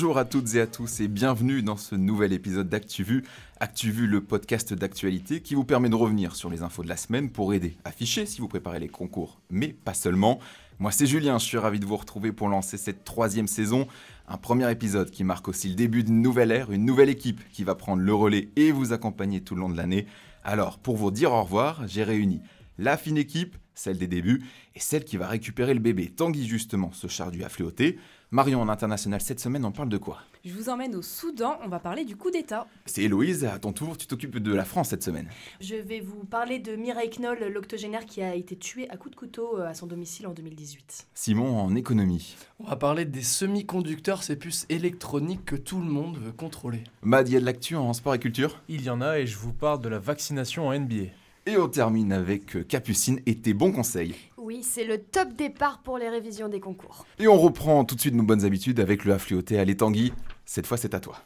Bonjour 0.00 0.16
à 0.16 0.24
toutes 0.24 0.54
et 0.54 0.62
à 0.62 0.66
tous 0.66 1.00
et 1.00 1.08
bienvenue 1.08 1.60
dans 1.62 1.76
ce 1.76 1.94
nouvel 1.94 2.32
épisode 2.32 2.70
d'ActuVu. 2.70 3.22
ActuVu, 3.60 4.06
le 4.06 4.22
podcast 4.22 4.72
d'actualité 4.72 5.42
qui 5.42 5.54
vous 5.54 5.64
permet 5.64 5.90
de 5.90 5.94
revenir 5.94 6.36
sur 6.36 6.48
les 6.48 6.62
infos 6.62 6.82
de 6.82 6.88
la 6.88 6.96
semaine 6.96 7.28
pour 7.28 7.52
aider 7.52 7.76
à 7.84 7.92
ficher 7.92 8.24
si 8.24 8.40
vous 8.40 8.48
préparez 8.48 8.80
les 8.80 8.88
concours, 8.88 9.42
mais 9.50 9.68
pas 9.68 9.92
seulement. 9.92 10.38
Moi 10.78 10.90
c'est 10.90 11.04
Julien, 11.04 11.36
je 11.36 11.44
suis 11.44 11.58
ravi 11.58 11.80
de 11.80 11.84
vous 11.84 11.98
retrouver 11.98 12.32
pour 12.32 12.48
lancer 12.48 12.78
cette 12.78 13.04
troisième 13.04 13.46
saison. 13.46 13.86
Un 14.26 14.38
premier 14.38 14.70
épisode 14.70 15.10
qui 15.10 15.22
marque 15.22 15.48
aussi 15.48 15.68
le 15.68 15.74
début 15.74 16.02
d'une 16.02 16.22
nouvelle 16.22 16.50
ère, 16.50 16.72
une 16.72 16.86
nouvelle 16.86 17.10
équipe 17.10 17.46
qui 17.52 17.62
va 17.62 17.74
prendre 17.74 18.00
le 18.00 18.14
relais 18.14 18.48
et 18.56 18.72
vous 18.72 18.94
accompagner 18.94 19.42
tout 19.42 19.54
le 19.54 19.60
long 19.60 19.68
de 19.68 19.76
l'année. 19.76 20.06
Alors 20.44 20.78
pour 20.78 20.96
vous 20.96 21.10
dire 21.10 21.30
au 21.32 21.42
revoir, 21.42 21.86
j'ai 21.86 22.04
réuni 22.04 22.40
la 22.80 22.96
fine 22.96 23.18
équipe, 23.18 23.56
celle 23.74 23.98
des 23.98 24.06
débuts, 24.06 24.42
et 24.74 24.80
celle 24.80 25.04
qui 25.04 25.18
va 25.18 25.28
récupérer 25.28 25.74
le 25.74 25.80
bébé. 25.80 26.08
Tanguy 26.08 26.46
justement 26.46 26.92
se 26.92 27.08
charge 27.08 27.32
du 27.32 27.44
affléoté. 27.44 27.98
Marion 28.30 28.62
en 28.62 28.68
international 28.68 29.20
cette 29.20 29.40
semaine, 29.40 29.64
on 29.64 29.72
parle 29.72 29.88
de 29.88 29.98
quoi? 29.98 30.20
Je 30.44 30.54
vous 30.54 30.70
emmène 30.70 30.94
au 30.94 31.02
Soudan, 31.02 31.58
on 31.62 31.68
va 31.68 31.78
parler 31.78 32.04
du 32.04 32.16
coup 32.16 32.30
d'État. 32.30 32.66
C'est 32.86 33.02
Héloïse, 33.02 33.44
à 33.44 33.58
ton 33.58 33.72
tour, 33.74 33.98
tu 33.98 34.06
t'occupes 34.06 34.38
de 34.38 34.54
la 34.54 34.64
France 34.64 34.88
cette 34.88 35.02
semaine. 35.02 35.28
Je 35.60 35.74
vais 35.74 36.00
vous 36.00 36.24
parler 36.24 36.58
de 36.58 36.76
Mireille 36.76 37.10
Knoll, 37.10 37.52
l'octogénaire 37.52 38.06
qui 38.06 38.22
a 38.22 38.34
été 38.34 38.56
tué 38.56 38.88
à 38.88 38.96
coups 38.96 39.10
de 39.10 39.18
couteau 39.18 39.58
euh, 39.58 39.66
à 39.66 39.74
son 39.74 39.86
domicile 39.86 40.26
en 40.26 40.32
2018. 40.32 41.08
Simon 41.12 41.58
en 41.58 41.74
économie. 41.74 42.36
On 42.60 42.64
va 42.64 42.76
parler 42.76 43.04
des 43.04 43.22
semi-conducteurs, 43.22 44.22
ces 44.22 44.36
puces 44.36 44.64
électroniques 44.70 45.44
que 45.44 45.56
tout 45.56 45.80
le 45.80 45.90
monde 45.90 46.16
veut 46.16 46.32
contrôler. 46.32 46.84
Mad, 47.02 47.28
il 47.28 47.34
y 47.34 47.36
a 47.36 47.40
de 47.40 47.44
l'actu 47.44 47.76
en 47.76 47.92
sport 47.92 48.14
et 48.14 48.20
culture? 48.20 48.62
Il 48.68 48.82
y 48.82 48.88
en 48.88 49.02
a 49.02 49.18
et 49.18 49.26
je 49.26 49.36
vous 49.36 49.52
parle 49.52 49.82
de 49.82 49.90
la 49.90 49.98
vaccination 49.98 50.68
en 50.68 50.78
NBA. 50.78 51.08
Et 51.46 51.56
on 51.56 51.68
termine 51.68 52.12
avec 52.12 52.54
euh, 52.54 52.64
Capucine 52.64 53.20
et 53.24 53.38
tes 53.38 53.54
bons 53.54 53.72
conseils. 53.72 54.14
Oui, 54.36 54.62
c'est 54.62 54.84
le 54.84 54.98
top 54.98 55.32
départ 55.32 55.80
pour 55.82 55.96
les 55.96 56.10
révisions 56.10 56.48
des 56.48 56.60
concours. 56.60 57.06
Et 57.18 57.28
on 57.28 57.38
reprend 57.38 57.84
tout 57.84 57.94
de 57.94 58.00
suite 58.00 58.14
nos 58.14 58.22
bonnes 58.22 58.44
habitudes 58.44 58.78
avec 58.78 59.06
le 59.06 59.14
affléoté. 59.14 59.58
Allez 59.58 59.76
Tanguy, 59.76 60.12
cette 60.44 60.66
fois 60.66 60.76
c'est 60.76 60.94
à 60.94 61.00
toi. 61.00 61.16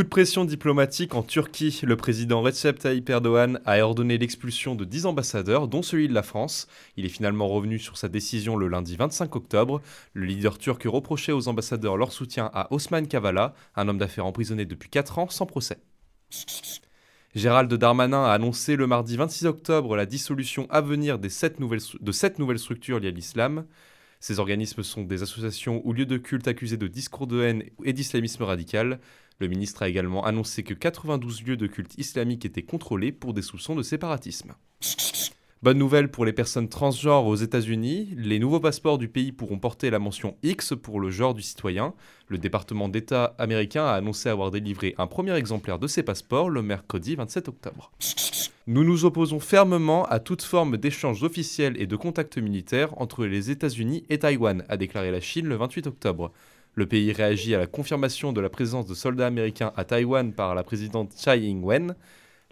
De 0.00 0.04
pression 0.06 0.46
diplomatique 0.46 1.14
en 1.14 1.22
Turquie. 1.22 1.78
Le 1.82 1.94
président 1.94 2.40
Recep 2.40 2.78
Tayyip 2.78 3.10
Erdogan 3.10 3.60
a 3.66 3.84
ordonné 3.84 4.16
l'expulsion 4.16 4.74
de 4.74 4.86
10 4.86 5.04
ambassadeurs, 5.04 5.68
dont 5.68 5.82
celui 5.82 6.08
de 6.08 6.14
la 6.14 6.22
France. 6.22 6.68
Il 6.96 7.04
est 7.04 7.10
finalement 7.10 7.48
revenu 7.48 7.78
sur 7.78 7.98
sa 7.98 8.08
décision 8.08 8.56
le 8.56 8.66
lundi 8.66 8.96
25 8.96 9.36
octobre. 9.36 9.82
Le 10.14 10.24
leader 10.24 10.56
turc 10.56 10.84
reprochait 10.86 11.32
aux 11.32 11.48
ambassadeurs 11.48 11.98
leur 11.98 12.12
soutien 12.12 12.50
à 12.54 12.72
Osman 12.72 13.08
Kavala, 13.08 13.52
un 13.76 13.88
homme 13.88 13.98
d'affaires 13.98 14.24
emprisonné 14.24 14.64
depuis 14.64 14.88
4 14.88 15.18
ans 15.18 15.28
sans 15.28 15.44
procès. 15.44 15.76
Gérald 17.34 17.70
Darmanin 17.70 18.24
a 18.24 18.32
annoncé 18.32 18.76
le 18.76 18.86
mardi 18.86 19.18
26 19.18 19.44
octobre 19.44 19.96
la 19.96 20.06
dissolution 20.06 20.66
à 20.70 20.80
venir 20.80 21.18
des 21.18 21.28
nouvelles, 21.58 21.82
de 22.00 22.12
sept 22.12 22.38
nouvelles 22.38 22.58
structures 22.58 23.00
liées 23.00 23.08
à 23.08 23.10
l'islam. 23.10 23.66
Ces 24.18 24.38
organismes 24.38 24.82
sont 24.82 25.02
des 25.02 25.22
associations 25.22 25.82
ou 25.84 25.92
lieux 25.92 26.06
de 26.06 26.16
culte 26.16 26.48
accusés 26.48 26.76
de 26.78 26.86
discours 26.86 27.26
de 27.26 27.42
haine 27.42 27.64
et 27.84 27.92
d'islamisme 27.92 28.44
radical. 28.44 28.98
Le 29.40 29.48
ministre 29.48 29.82
a 29.82 29.88
également 29.88 30.24
annoncé 30.26 30.62
que 30.62 30.74
92 30.74 31.44
lieux 31.44 31.56
de 31.56 31.66
culte 31.66 31.96
islamique 31.96 32.44
étaient 32.44 32.62
contrôlés 32.62 33.10
pour 33.10 33.32
des 33.32 33.40
soupçons 33.40 33.74
de 33.74 33.82
séparatisme. 33.82 34.52
Bonne 35.62 35.78
nouvelle 35.78 36.10
pour 36.10 36.24
les 36.24 36.32
personnes 36.32 36.68
transgenres 36.68 37.26
aux 37.26 37.36
États-Unis, 37.36 38.14
les 38.16 38.38
nouveaux 38.38 38.60
passeports 38.60 38.98
du 38.98 39.08
pays 39.08 39.32
pourront 39.32 39.58
porter 39.58 39.90
la 39.90 39.98
mention 39.98 40.36
X 40.42 40.74
pour 40.74 41.00
le 41.00 41.10
genre 41.10 41.34
du 41.34 41.42
citoyen. 41.42 41.94
Le 42.28 42.38
département 42.38 42.88
d'État 42.88 43.34
américain 43.38 43.84
a 43.84 43.92
annoncé 43.92 44.28
avoir 44.28 44.50
délivré 44.50 44.94
un 44.98 45.06
premier 45.06 45.34
exemplaire 45.34 45.78
de 45.78 45.86
ces 45.86 46.02
passeports 46.02 46.50
le 46.50 46.62
mercredi 46.62 47.14
27 47.14 47.48
octobre. 47.48 47.92
Nous 48.66 48.84
nous 48.84 49.04
opposons 49.04 49.40
fermement 49.40 50.04
à 50.06 50.18
toute 50.18 50.42
forme 50.42 50.76
d'échange 50.76 51.22
officiel 51.22 51.80
et 51.80 51.86
de 51.86 51.96
contact 51.96 52.38
militaire 52.38 52.98
entre 53.00 53.24
les 53.24 53.50
États-Unis 53.50 54.04
et 54.10 54.18
Taïwan, 54.18 54.64
a 54.68 54.76
déclaré 54.76 55.10
la 55.10 55.20
Chine 55.20 55.46
le 55.46 55.56
28 55.56 55.86
octobre. 55.86 56.30
Le 56.74 56.86
pays 56.86 57.12
réagit 57.12 57.54
à 57.54 57.58
la 57.58 57.66
confirmation 57.66 58.32
de 58.32 58.40
la 58.40 58.48
présence 58.48 58.86
de 58.86 58.94
soldats 58.94 59.26
américains 59.26 59.72
à 59.76 59.84
Taïwan 59.84 60.32
par 60.32 60.54
la 60.54 60.62
présidente 60.62 61.12
Tsai 61.12 61.40
Ing-wen. 61.40 61.96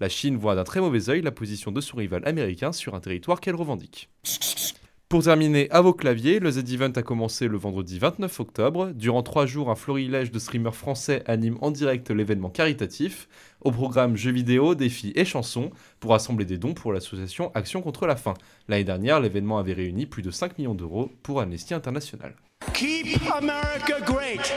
La 0.00 0.08
Chine 0.08 0.36
voit 0.36 0.54
d'un 0.54 0.64
très 0.64 0.80
mauvais 0.80 1.08
œil 1.08 1.22
la 1.22 1.30
position 1.30 1.72
de 1.72 1.80
son 1.80 1.96
rival 1.96 2.22
américain 2.26 2.72
sur 2.72 2.94
un 2.94 3.00
territoire 3.00 3.40
qu'elle 3.40 3.54
revendique. 3.54 4.08
Pour 5.08 5.22
terminer, 5.22 5.70
à 5.70 5.80
vos 5.80 5.94
claviers, 5.94 6.38
le 6.38 6.50
Z-Event 6.50 6.92
a 6.94 7.02
commencé 7.02 7.48
le 7.48 7.56
vendredi 7.56 7.98
29 7.98 8.40
octobre. 8.40 8.90
Durant 8.94 9.22
trois 9.22 9.46
jours, 9.46 9.70
un 9.70 9.74
florilège 9.74 10.30
de 10.30 10.38
streamers 10.38 10.74
français 10.74 11.22
anime 11.24 11.56
en 11.62 11.70
direct 11.70 12.10
l'événement 12.10 12.50
caritatif. 12.50 13.26
Au 13.62 13.72
programme 13.72 14.16
jeux 14.16 14.32
vidéo, 14.32 14.74
défis 14.74 15.12
et 15.14 15.24
chansons 15.24 15.70
pour 15.98 16.10
rassembler 16.10 16.44
des 16.44 16.58
dons 16.58 16.74
pour 16.74 16.92
l'association 16.92 17.50
Action 17.54 17.80
contre 17.80 18.06
la 18.06 18.16
faim. 18.16 18.34
L'année 18.68 18.84
dernière, 18.84 19.18
l'événement 19.18 19.58
avait 19.58 19.72
réuni 19.72 20.04
plus 20.04 20.22
de 20.22 20.30
5 20.30 20.58
millions 20.58 20.74
d'euros 20.74 21.10
pour 21.22 21.40
Amnesty 21.40 21.72
International. 21.72 22.34
Keep 22.74 23.20
America 23.34 24.00
great. 24.04 24.52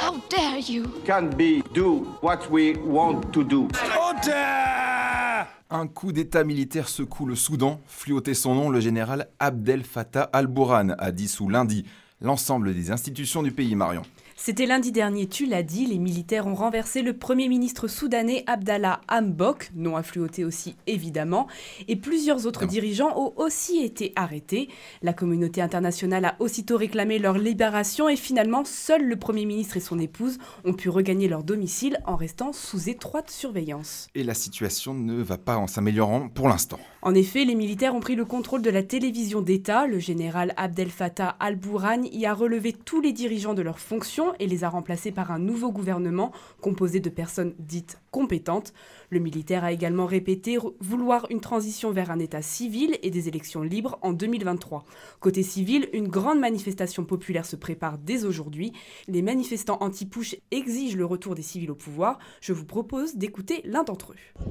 How 0.00 0.14
dare 0.28 0.58
you? 0.58 0.84
Can't 1.04 1.36
be 1.36 1.62
do 1.72 2.06
what 2.20 2.50
we 2.50 2.76
want 2.84 3.32
to 3.32 3.44
do. 3.44 3.68
Order! 3.98 5.46
Un 5.70 5.86
coup 5.86 6.12
d'état 6.12 6.44
militaire 6.44 6.88
secoue 6.88 7.26
le 7.26 7.34
Soudan. 7.34 7.80
Fluoté 7.86 8.34
son 8.34 8.54
nom, 8.54 8.70
le 8.70 8.80
général 8.80 9.28
Abdel 9.38 9.82
Fattah 9.82 10.28
al-Burhan 10.32 10.94
a 10.98 11.12
dissous 11.12 11.48
lundi 11.48 11.84
l'ensemble 12.20 12.74
des 12.74 12.90
institutions 12.90 13.42
du 13.42 13.52
pays, 13.52 13.74
Marion. 13.74 14.02
C'était 14.36 14.66
lundi 14.66 14.90
dernier, 14.90 15.28
tu 15.28 15.46
l'as 15.46 15.62
dit, 15.62 15.86
les 15.86 15.98
militaires 15.98 16.48
ont 16.48 16.56
renversé 16.56 17.02
le 17.02 17.16
Premier 17.16 17.48
ministre 17.48 17.86
soudanais 17.86 18.42
Abdallah 18.48 19.00
Hambok, 19.08 19.70
non 19.76 19.96
affluoté 19.96 20.44
aussi 20.44 20.74
évidemment, 20.88 21.46
et 21.86 21.94
plusieurs 21.94 22.44
autres 22.44 22.66
dirigeants 22.66 23.16
ont 23.16 23.32
aussi 23.36 23.84
été 23.84 24.12
arrêtés. 24.16 24.68
La 25.02 25.12
communauté 25.12 25.62
internationale 25.62 26.24
a 26.24 26.34
aussitôt 26.40 26.76
réclamé 26.76 27.20
leur 27.20 27.38
libération 27.38 28.08
et 28.08 28.16
finalement, 28.16 28.64
seul 28.64 29.04
le 29.04 29.16
Premier 29.16 29.46
ministre 29.46 29.76
et 29.76 29.80
son 29.80 30.00
épouse 30.00 30.38
ont 30.64 30.74
pu 30.74 30.88
regagner 30.88 31.28
leur 31.28 31.44
domicile 31.44 31.98
en 32.04 32.16
restant 32.16 32.52
sous 32.52 32.88
étroite 32.88 33.30
surveillance. 33.30 34.08
Et 34.16 34.24
la 34.24 34.34
situation 34.34 34.94
ne 34.94 35.22
va 35.22 35.38
pas 35.38 35.56
en 35.56 35.68
s'améliorant 35.68 36.28
pour 36.28 36.48
l'instant. 36.48 36.80
En 37.02 37.14
effet, 37.14 37.44
les 37.44 37.54
militaires 37.54 37.94
ont 37.94 38.00
pris 38.00 38.16
le 38.16 38.24
contrôle 38.24 38.62
de 38.62 38.70
la 38.70 38.82
télévision 38.82 39.42
d'État. 39.42 39.86
Le 39.86 39.98
général 40.00 40.54
Abdel 40.56 40.90
Fattah 40.90 41.36
al-Burhan 41.38 42.02
y 42.10 42.26
a 42.26 42.34
relevé 42.34 42.72
tous 42.72 43.00
les 43.00 43.12
dirigeants 43.12 43.54
de 43.54 43.62
leurs 43.62 43.78
fonctions 43.78 44.23
et 44.38 44.46
les 44.46 44.64
a 44.64 44.68
remplacés 44.68 45.12
par 45.12 45.30
un 45.30 45.38
nouveau 45.38 45.70
gouvernement 45.70 46.32
composé 46.60 47.00
de 47.00 47.10
personnes 47.10 47.54
dites 47.58 47.98
compétentes. 48.10 48.72
Le 49.10 49.18
militaire 49.18 49.64
a 49.64 49.72
également 49.72 50.06
répété 50.06 50.58
vouloir 50.80 51.26
une 51.30 51.40
transition 51.40 51.92
vers 51.92 52.10
un 52.10 52.18
État 52.18 52.42
civil 52.42 52.98
et 53.02 53.10
des 53.10 53.28
élections 53.28 53.62
libres 53.62 53.98
en 54.02 54.12
2023. 54.12 54.84
Côté 55.20 55.42
civil, 55.42 55.88
une 55.92 56.08
grande 56.08 56.40
manifestation 56.40 57.04
populaire 57.04 57.46
se 57.46 57.56
prépare 57.56 57.98
dès 57.98 58.24
aujourd'hui. 58.24 58.72
Les 59.08 59.22
manifestants 59.22 59.78
anti-push 59.80 60.36
exigent 60.50 60.96
le 60.96 61.04
retour 61.04 61.34
des 61.34 61.42
civils 61.42 61.70
au 61.70 61.74
pouvoir. 61.74 62.18
Je 62.40 62.52
vous 62.52 62.64
propose 62.64 63.16
d'écouter 63.16 63.62
l'un 63.64 63.84
d'entre 63.84 64.12
eux. 64.12 64.42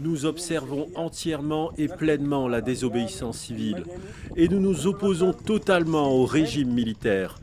Nous 0.00 0.26
observons 0.26 0.88
entièrement 0.94 1.72
et 1.78 1.88
pleinement 1.88 2.48
la 2.48 2.60
désobéissance 2.60 3.38
civile 3.38 3.84
et 4.36 4.48
nous 4.48 4.60
nous 4.60 4.86
opposons 4.86 5.32
totalement 5.32 6.12
au 6.12 6.24
régime 6.24 6.72
militaire. 6.72 7.38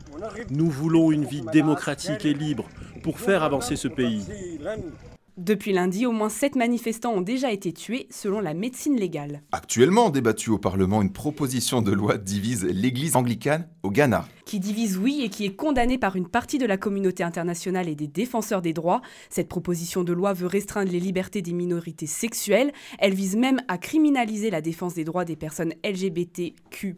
Nous 0.50 0.70
voulons 0.70 1.10
une 1.12 1.24
vie 1.24 1.42
démocratique 1.52 2.24
et 2.24 2.34
libre 2.34 2.66
pour 3.02 3.18
faire 3.20 3.42
avancer 3.42 3.76
ce 3.76 3.88
pays. 3.88 4.24
Depuis 5.38 5.72
lundi, 5.72 6.04
au 6.04 6.10
moins 6.10 6.30
7 6.30 6.56
manifestants 6.56 7.12
ont 7.12 7.20
déjà 7.20 7.52
été 7.52 7.72
tués 7.72 8.08
selon 8.10 8.40
la 8.40 8.54
médecine 8.54 8.96
légale. 8.96 9.42
Actuellement 9.52 10.10
débattue 10.10 10.50
au 10.50 10.58
Parlement, 10.58 11.00
une 11.00 11.12
proposition 11.12 11.80
de 11.80 11.92
loi 11.92 12.18
divise 12.18 12.64
l'Église 12.64 13.14
anglicane 13.14 13.68
au 13.84 13.90
Ghana. 13.90 14.26
Qui 14.48 14.60
divise 14.60 14.96
oui 14.96 15.20
et 15.22 15.28
qui 15.28 15.44
est 15.44 15.54
condamnée 15.54 15.98
par 15.98 16.16
une 16.16 16.26
partie 16.26 16.56
de 16.56 16.64
la 16.64 16.78
communauté 16.78 17.22
internationale 17.22 17.86
et 17.86 17.94
des 17.94 18.06
défenseurs 18.06 18.62
des 18.62 18.72
droits. 18.72 19.02
Cette 19.28 19.46
proposition 19.46 20.04
de 20.04 20.14
loi 20.14 20.32
veut 20.32 20.46
restreindre 20.46 20.90
les 20.90 21.00
libertés 21.00 21.42
des 21.42 21.52
minorités 21.52 22.06
sexuelles. 22.06 22.72
Elle 22.98 23.12
vise 23.12 23.36
même 23.36 23.60
à 23.68 23.76
criminaliser 23.76 24.48
la 24.48 24.62
défense 24.62 24.94
des 24.94 25.04
droits 25.04 25.26
des 25.26 25.36
personnes 25.36 25.74
LGBTQ, 25.84 26.96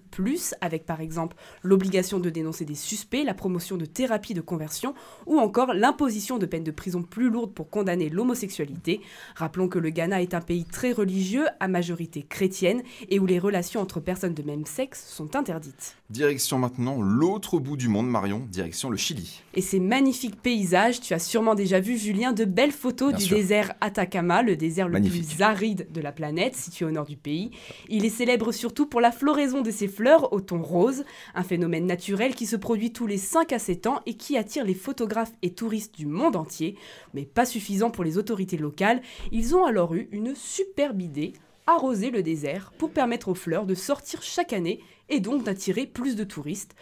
avec 0.60 0.86
par 0.86 1.00
exemple 1.00 1.36
l'obligation 1.64 2.20
de 2.20 2.30
dénoncer 2.30 2.64
des 2.64 2.76
suspects, 2.76 3.24
la 3.24 3.34
promotion 3.34 3.76
de 3.76 3.84
thérapies 3.84 4.34
de 4.34 4.42
conversion 4.42 4.94
ou 5.26 5.40
encore 5.40 5.74
l'imposition 5.74 6.38
de 6.38 6.46
peines 6.46 6.62
de 6.62 6.70
prison 6.70 7.02
plus 7.02 7.30
lourdes 7.30 7.52
pour 7.52 7.68
condamner 7.68 8.10
l'homosexualité. 8.10 9.00
Rappelons 9.34 9.66
que 9.66 9.80
le 9.80 9.90
Ghana 9.90 10.22
est 10.22 10.34
un 10.34 10.40
pays 10.40 10.66
très 10.66 10.92
religieux, 10.92 11.46
à 11.58 11.66
majorité 11.66 12.22
chrétienne, 12.22 12.84
et 13.08 13.18
où 13.18 13.26
les 13.26 13.40
relations 13.40 13.80
entre 13.80 13.98
personnes 13.98 14.34
de 14.34 14.44
même 14.44 14.66
sexe 14.66 15.04
sont 15.12 15.34
interdites. 15.34 15.96
Direction 16.10 16.56
maintenant 16.56 17.02
l'autre 17.02 17.39
bout 17.60 17.76
du 17.76 17.88
monde, 17.88 18.08
Marion, 18.08 18.46
direction 18.50 18.90
le 18.90 18.96
Chili. 18.96 19.42
Et 19.54 19.60
ces 19.60 19.80
magnifiques 19.80 20.40
paysages, 20.40 21.00
tu 21.00 21.14
as 21.14 21.18
sûrement 21.18 21.54
déjà 21.54 21.80
vu, 21.80 21.96
Julien, 21.96 22.32
de 22.32 22.44
belles 22.44 22.72
photos 22.72 23.10
Bien 23.10 23.18
du 23.18 23.24
sûr. 23.24 23.36
désert 23.36 23.74
Atacama, 23.80 24.42
le 24.42 24.56
désert 24.56 24.86
le 24.86 24.92
Magnifique. 24.94 25.26
plus 25.28 25.42
aride 25.42 25.88
de 25.92 26.00
la 26.00 26.12
planète, 26.12 26.54
situé 26.56 26.84
au 26.84 26.90
nord 26.90 27.06
du 27.06 27.16
pays. 27.16 27.50
Il 27.88 28.04
est 28.04 28.10
célèbre 28.10 28.52
surtout 28.52 28.86
pour 28.86 29.00
la 29.00 29.12
floraison 29.12 29.62
de 29.62 29.70
ses 29.70 29.88
fleurs 29.88 30.32
au 30.32 30.40
ton 30.40 30.62
rose, 30.62 31.04
un 31.34 31.42
phénomène 31.42 31.86
naturel 31.86 32.34
qui 32.34 32.46
se 32.46 32.56
produit 32.56 32.92
tous 32.92 33.06
les 33.06 33.18
5 33.18 33.52
à 33.52 33.58
7 33.58 33.86
ans 33.86 34.00
et 34.06 34.14
qui 34.14 34.36
attire 34.36 34.64
les 34.64 34.74
photographes 34.74 35.32
et 35.42 35.50
touristes 35.54 35.94
du 35.96 36.06
monde 36.06 36.36
entier. 36.36 36.76
Mais 37.14 37.24
pas 37.24 37.46
suffisant 37.46 37.90
pour 37.90 38.04
les 38.04 38.18
autorités 38.18 38.58
locales, 38.58 39.00
ils 39.32 39.54
ont 39.54 39.64
alors 39.64 39.94
eu 39.94 40.08
une 40.12 40.34
superbe 40.34 41.00
idée 41.00 41.32
arroser 41.66 42.10
le 42.10 42.22
désert 42.22 42.72
pour 42.78 42.90
permettre 42.90 43.28
aux 43.28 43.34
fleurs 43.34 43.66
de 43.66 43.74
sortir 43.74 44.22
chaque 44.22 44.52
année 44.52 44.80
et 45.10 45.20
donc 45.20 45.44
d'attirer 45.44 45.86
plus 45.86 46.16
de 46.16 46.24
touristes. 46.24 46.74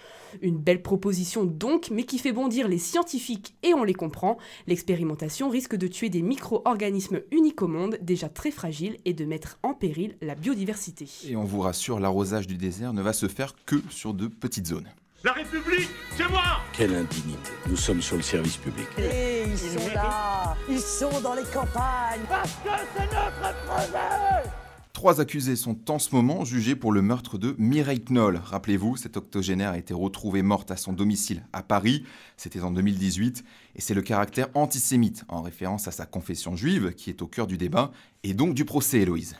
Une 0.43 0.59
belle 0.59 0.83
proposition 0.83 1.45
donc, 1.45 1.91
mais 1.91 2.05
qui 2.05 2.19
fait 2.19 2.33
bondir 2.33 2.69
les 2.69 2.79
scientifiques 2.79 3.55
et 3.63 3.75
on 3.75 3.85
les 3.85 3.95
comprend. 3.95 4.39
L'expérimentation 4.67 5.49
risque 5.49 5.77
de 5.77 5.87
tuer 5.87 6.11
des 6.11 6.23
micro-organismes 6.23 7.23
uniques 7.33 7.63
au 7.63 7.69
monde, 7.69 7.99
déjà 8.03 8.29
très 8.29 8.51
fragiles, 8.51 8.99
et 9.05 9.15
de 9.15 9.25
mettre 9.25 9.59
en 9.63 9.75
péril 9.75 10.17
la 10.21 10.35
biodiversité. 10.35 11.07
Et 11.27 11.37
on 11.37 11.45
vous 11.45 11.61
rassure, 11.61 11.99
l'arrosage 11.99 12.47
du 12.47 12.57
désert 12.57 12.93
ne 12.93 13.03
va 13.03 13.13
se 13.13 13.27
faire 13.27 13.55
que 13.65 13.77
sur 13.91 14.15
de 14.15 14.27
petites 14.27 14.67
zones. 14.67 14.89
La 15.25 15.33
République, 15.33 15.89
c'est 16.17 16.29
moi 16.29 16.61
Quelle 16.73 16.95
indignité. 16.95 17.51
Nous 17.69 17.77
sommes 17.77 18.01
sur 18.01 18.17
le 18.17 18.23
service 18.23 18.57
public. 18.57 18.87
Et 18.99 19.43
ils 19.49 19.59
sont 19.59 19.95
là 19.95 20.57
Ils 20.69 20.79
sont 20.81 21.21
dans 21.23 21.35
les 21.35 21.43
campagnes 21.43 22.21
Parce 22.29 22.53
que 22.53 22.71
c'est 22.95 23.03
notre 23.03 23.67
projet 23.67 24.68
Trois 24.99 25.21
accusés 25.21 25.55
sont 25.55 25.93
en 25.93 26.01
ce 26.01 26.13
moment 26.13 26.45
jugés 26.45 26.75
pour 26.75 26.91
le 26.91 27.03
meurtre 27.03 27.39
de 27.39 27.55
Mireille 27.57 28.03
Knoll. 28.11 28.41
Rappelez-vous, 28.43 28.97
cette 28.97 29.17
octogénaire 29.17 29.71
a 29.71 29.79
été 29.79 29.95
retrouvée 29.95 30.43
morte 30.43 30.73
à 30.73 30.77
son 30.77 30.93
domicile 30.93 31.45
à 31.53 31.63
Paris. 31.63 32.03
C'était 32.37 32.63
en 32.63 32.73
2018. 32.73 33.45
Et 33.77 33.81
c'est 33.81 33.95
le 33.95 34.03
caractère 34.03 34.49
antisémite, 34.55 35.25
en 35.29 35.41
référence 35.41 35.87
à 35.87 35.93
sa 35.93 36.05
confession 36.05 36.57
juive, 36.57 36.95
qui 36.95 37.11
est 37.11 37.23
au 37.23 37.29
cœur 37.29 37.47
du 37.47 37.57
débat, 37.57 37.93
et 38.25 38.35
donc 38.35 38.55
du 38.55 38.65
procès, 38.65 38.99
Héloïse. 38.99 39.37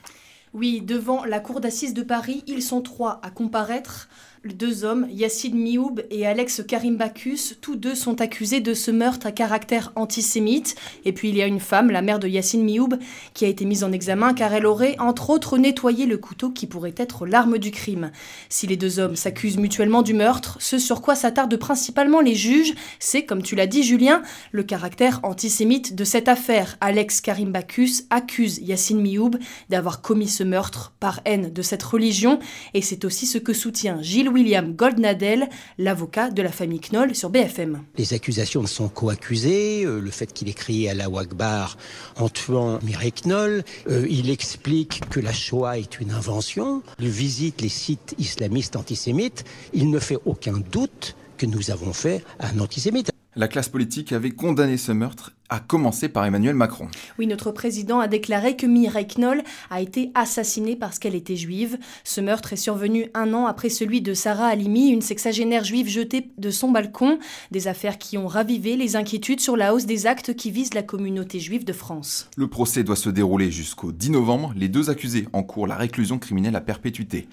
Oui, 0.53 0.79
devant 0.79 1.25
la 1.25 1.41
cour 1.41 1.59
d'assises 1.59 1.93
de 1.93 2.03
Paris, 2.03 2.41
ils 2.47 2.63
sont 2.63 2.81
trois 2.81 3.19
à 3.21 3.29
comparaître. 3.29 4.07
Deux 4.45 4.85
hommes, 4.85 5.05
Yacine 5.11 5.57
Mioub 5.57 5.99
et 6.09 6.25
Alex 6.25 6.63
Karim 6.65 6.95
Bacchus, 6.95 7.57
tous 7.59 7.75
deux 7.75 7.93
sont 7.93 8.21
accusés 8.21 8.61
de 8.61 8.73
ce 8.73 8.89
meurtre 8.89 9.27
à 9.27 9.33
caractère 9.33 9.91
antisémite. 9.97 10.75
Et 11.03 11.11
puis 11.11 11.27
il 11.27 11.35
y 11.35 11.41
a 11.41 11.45
une 11.45 11.59
femme, 11.59 11.91
la 11.91 12.01
mère 12.01 12.19
de 12.19 12.27
Yacine 12.29 12.63
Mioub, 12.63 12.95
qui 13.33 13.43
a 13.43 13.49
été 13.49 13.65
mise 13.65 13.83
en 13.83 13.91
examen 13.91 14.33
car 14.33 14.53
elle 14.53 14.65
aurait 14.65 14.95
entre 14.99 15.29
autres 15.29 15.57
nettoyé 15.57 16.05
le 16.05 16.17
couteau 16.17 16.51
qui 16.51 16.67
pourrait 16.67 16.95
être 16.95 17.25
l'arme 17.25 17.57
du 17.57 17.71
crime. 17.71 18.11
Si 18.47 18.65
les 18.65 18.77
deux 18.77 18.99
hommes 18.99 19.17
s'accusent 19.17 19.57
mutuellement 19.57 20.03
du 20.03 20.13
meurtre, 20.13 20.55
ce 20.61 20.79
sur 20.79 21.01
quoi 21.01 21.15
s'attardent 21.15 21.57
principalement 21.57 22.21
les 22.21 22.35
juges, 22.35 22.75
c'est, 22.99 23.25
comme 23.25 23.43
tu 23.43 23.55
l'as 23.57 23.67
dit 23.67 23.83
Julien, 23.83 24.21
le 24.53 24.63
caractère 24.63 25.19
antisémite 25.23 25.95
de 25.95 26.05
cette 26.05 26.29
affaire. 26.29 26.77
Alex 26.79 27.19
Karim 27.19 27.51
Bacchus 27.51 28.05
accuse 28.09 28.59
Yacine 28.59 29.01
Mioub 29.01 29.35
d'avoir 29.69 30.01
commis 30.01 30.29
ce 30.29 30.43
meurtre 30.43 30.93
par 31.01 31.19
haine 31.25 31.51
de 31.51 31.61
cette 31.61 31.83
religion 31.83 32.39
et 32.73 32.81
c'est 32.81 33.03
aussi 33.03 33.25
ce 33.25 33.37
que 33.37 33.51
soutient 33.51 34.01
Gilles 34.01 34.28
William 34.29 34.73
Goldnadel, 34.73 35.49
l'avocat 35.77 36.29
de 36.29 36.41
la 36.41 36.51
famille 36.51 36.79
Knoll 36.79 37.15
sur 37.15 37.29
BFM. 37.29 37.81
Les 37.97 38.13
accusations 38.13 38.61
de 38.61 38.67
son 38.67 38.87
co-accusé, 38.87 39.83
euh, 39.85 39.99
le 39.99 40.11
fait 40.11 40.31
qu'il 40.31 40.49
ait 40.49 40.53
crié 40.53 40.89
à 40.89 40.93
la 40.93 41.09
Wagbar 41.09 41.77
en 42.17 42.29
tuant 42.29 42.79
Mireille 42.83 43.13
Knoll, 43.25 43.63
euh, 43.89 44.05
il 44.09 44.29
explique 44.29 45.01
que 45.09 45.19
la 45.19 45.33
Shoah 45.33 45.77
est 45.77 45.99
une 45.99 46.11
invention, 46.11 46.81
il 46.99 47.09
visite 47.09 47.61
les 47.61 47.69
sites 47.69 48.15
islamistes 48.17 48.75
antisémites, 48.75 49.43
il 49.73 49.89
ne 49.89 49.99
fait 49.99 50.17
aucun 50.25 50.57
doute 50.71 51.15
que 51.37 51.45
nous 51.45 51.71
avons 51.71 51.93
fait 51.93 52.23
un 52.39 52.59
antisémite. 52.59 53.08
La 53.35 53.47
classe 53.47 53.69
politique 53.69 54.11
avait 54.11 54.31
condamné 54.31 54.75
ce 54.75 54.91
meurtre, 54.91 55.33
à 55.49 55.59
commencer 55.59 56.09
par 56.09 56.25
Emmanuel 56.25 56.55
Macron. 56.55 56.87
Oui, 57.19 57.27
notre 57.27 57.51
président 57.51 57.99
a 57.99 58.07
déclaré 58.07 58.55
que 58.55 58.65
Mireille 58.65 59.05
Knoll 59.05 59.43
a 59.69 59.81
été 59.81 60.09
assassinée 60.15 60.75
parce 60.75 60.97
qu'elle 60.97 61.13
était 61.13 61.35
juive. 61.35 61.77
Ce 62.03 62.21
meurtre 62.21 62.53
est 62.53 62.57
survenu 62.57 63.11
un 63.13 63.35
an 63.35 63.45
après 63.45 63.69
celui 63.69 64.01
de 64.01 64.15
Sarah 64.15 64.47
Halimi, 64.47 64.89
une 64.89 65.03
sexagénaire 65.03 65.63
juive 65.63 65.87
jetée 65.87 66.31
de 66.39 66.49
son 66.49 66.71
balcon. 66.71 67.19
Des 67.51 67.67
affaires 67.67 67.99
qui 67.99 68.17
ont 68.17 68.27
ravivé 68.27 68.75
les 68.75 68.95
inquiétudes 68.95 69.41
sur 69.41 69.55
la 69.55 69.75
hausse 69.75 69.85
des 69.85 70.07
actes 70.07 70.35
qui 70.35 70.49
visent 70.49 70.73
la 70.73 70.83
communauté 70.83 71.39
juive 71.39 71.65
de 71.65 71.73
France. 71.73 72.31
Le 72.35 72.47
procès 72.47 72.83
doit 72.83 72.95
se 72.95 73.11
dérouler 73.11 73.51
jusqu'au 73.51 73.91
10 73.91 74.09
novembre. 74.09 74.53
Les 74.55 74.69
deux 74.69 74.89
accusés 74.89 75.27
encourent 75.33 75.67
la 75.67 75.75
réclusion 75.75 76.17
criminelle 76.17 76.55
à 76.55 76.61
perpétuité. 76.61 77.27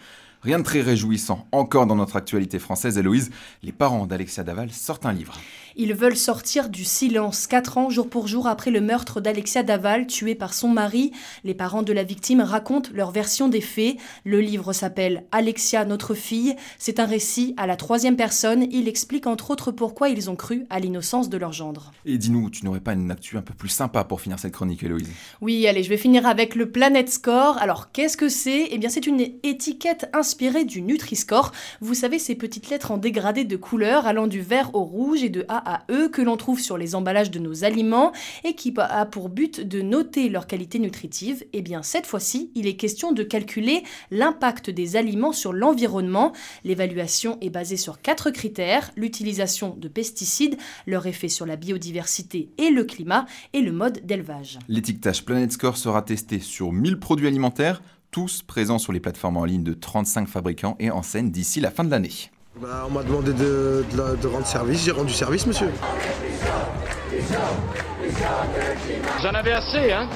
Rien 0.47 0.61
de 0.61 0.65
très 0.65 0.81
réjouissant. 0.81 1.45
Encore 1.51 1.89
dans 1.89 1.97
notre 1.97 2.15
actualité 2.15 2.61
française, 2.61 2.97
Héloïse, 2.97 3.33
les 3.65 3.73
parents 3.73 4.07
d'Alexia 4.07 4.45
Daval 4.45 4.71
sortent 4.71 5.05
un 5.05 5.13
livre. 5.13 5.35
Ils 5.75 5.93
veulent 5.93 6.17
sortir 6.17 6.69
du 6.69 6.85
silence. 6.85 7.49
Quatre 7.49 7.77
ans, 7.79 7.91
jour 7.91 8.09
pour 8.09 8.29
jour, 8.29 8.47
après 8.47 8.71
le 8.71 8.81
meurtre 8.81 9.21
d'Alexia 9.21 9.65
Daval, 9.65 10.07
tuée 10.07 10.37
par 10.37 10.55
son 10.55 10.69
mari, 10.69 11.11
les 11.43 11.53
parents 11.53 11.83
de 11.83 11.93
la 11.93 12.05
victime 12.05 12.41
racontent 12.41 12.91
leur 12.95 13.11
version 13.11 13.49
des 13.49 13.61
faits. 13.61 13.97
Le 14.25 14.41
livre 14.41 14.73
s'appelle 14.73 15.25
Alexia, 15.33 15.85
notre 15.85 16.15
fille. 16.15 16.55
C'est 16.79 17.01
un 17.01 17.07
récit 17.07 17.53
à 17.57 17.67
la 17.67 17.75
troisième 17.75 18.17
personne. 18.17 18.69
Il 18.71 18.87
explique 18.87 19.27
entre 19.27 19.51
autres 19.51 19.73
pourquoi 19.73 20.11
ils 20.11 20.31
ont 20.31 20.37
cru 20.37 20.65
à 20.71 20.79
l'innocence 20.79 21.29
de 21.29 21.37
leur 21.39 21.53
gendre. 21.53 21.91
Et 22.05 22.19
dis-nous, 22.19 22.51
tu 22.51 22.65
n'aurais 22.65 22.81
pas 22.81 22.93
une 22.93 23.11
actu 23.11 23.37
un 23.37 23.43
peu 23.43 23.53
plus 23.53 23.69
sympa 23.69 24.05
pour 24.05 24.21
finir 24.21 24.39
cette 24.39 24.53
chronique, 24.53 24.85
Héloïse? 24.85 25.11
Oui, 25.41 25.67
allez, 25.67 25.83
je 25.83 25.89
vais 25.89 25.99
finir 25.99 26.25
avec 26.25 26.55
le 26.55 26.71
Planet 26.71 27.11
Score. 27.11 27.59
Alors, 27.59 27.91
qu'est-ce 27.91 28.17
que 28.17 28.29
c'est? 28.29 28.69
Eh 28.71 28.79
bien, 28.79 28.89
c'est 28.89 29.09
une 29.09 29.27
étiquette 29.43 30.09
inspirée 30.15 30.36
du 30.37 30.83
Nutri-Score. 30.83 31.53
Vous 31.81 31.95
savez, 31.95 32.19
ces 32.19 32.35
petites 32.35 32.69
lettres 32.69 32.91
en 32.91 32.99
dégradé 32.99 33.45
de 33.45 33.57
couleur 33.57 34.07
allant 34.07 34.27
du 34.27 34.43
vert 34.43 34.75
au 34.75 34.85
rouge 34.85 35.23
et 35.23 35.31
de 35.31 35.45
A 35.49 35.77
à 35.77 35.85
E 35.91 36.09
que 36.09 36.21
l'on 36.21 36.37
trouve 36.37 36.61
sur 36.61 36.77
les 36.77 36.95
emballages 36.95 37.31
de 37.31 37.39
nos 37.39 37.65
aliments 37.65 38.13
et 38.45 38.55
qui 38.55 38.75
a 38.77 39.07
pour 39.07 39.29
but 39.31 39.61
de 39.61 39.81
noter 39.81 40.29
leur 40.29 40.47
qualité 40.47 40.79
nutritive. 40.79 41.45
Eh 41.53 41.63
bien, 41.63 41.83
cette 41.83 42.07
fois-ci, 42.07 42.51
il 42.55 42.67
est 42.67 42.77
question 42.77 43.13
de 43.13 43.23
calculer 43.23 43.83
l'impact 44.11 44.69
des 44.69 44.97
aliments 44.97 45.33
sur 45.33 45.53
l'environnement. 45.53 46.33
L'évaluation 46.65 47.39
est 47.41 47.51
basée 47.51 47.79
sur 47.79 48.01
quatre 48.03 48.31
critères 48.31 48.91
l'utilisation 48.97 49.75
de 49.79 49.89
pesticides, 49.89 50.59
leur 50.87 51.07
effet 51.07 51.29
sur 51.29 51.47
la 51.47 51.57
biodiversité 51.57 52.51
et 52.59 52.71
le 52.71 52.85
climat, 52.85 53.27
et 53.53 53.63
le 53.63 53.73
mode 53.73 54.05
d'élevage. 54.05 54.59
L'étiquetage 54.69 55.25
Planet 55.25 55.51
Score 55.51 55.77
sera 55.77 56.03
testé 56.03 56.41
sur 56.41 56.73
1000 56.73 56.99
produits 56.99 57.27
alimentaires, 57.27 57.83
tous 58.17 58.41
présents 58.41 58.79
sur 58.79 58.95
les 58.95 59.01
plateformes 59.01 59.37
en 59.37 59.45
ligne 59.45 59.63
de 59.63 59.75
35 59.75 60.27
fabricants 60.27 60.75
et 60.81 60.91
enseignes 60.91 61.31
d'ici 61.31 61.61
la 61.61 61.71
fin 61.71 61.85
de 61.85 61.91
l'année. 61.91 62.31
Bah, 62.59 62.87
on 62.89 62.91
m'a 62.91 63.03
demandé 63.03 63.35
de, 63.35 63.85
de 63.93 64.27
rendre 64.27 64.47
service, 64.47 64.83
j'ai 64.87 64.91
rendu 64.91 65.13
service, 65.13 65.47
monsieur. 65.47 65.71
Vous 69.19 69.27
en 69.27 69.35
avez 69.35 69.53
assez, 69.53 69.93
hein 69.93 70.09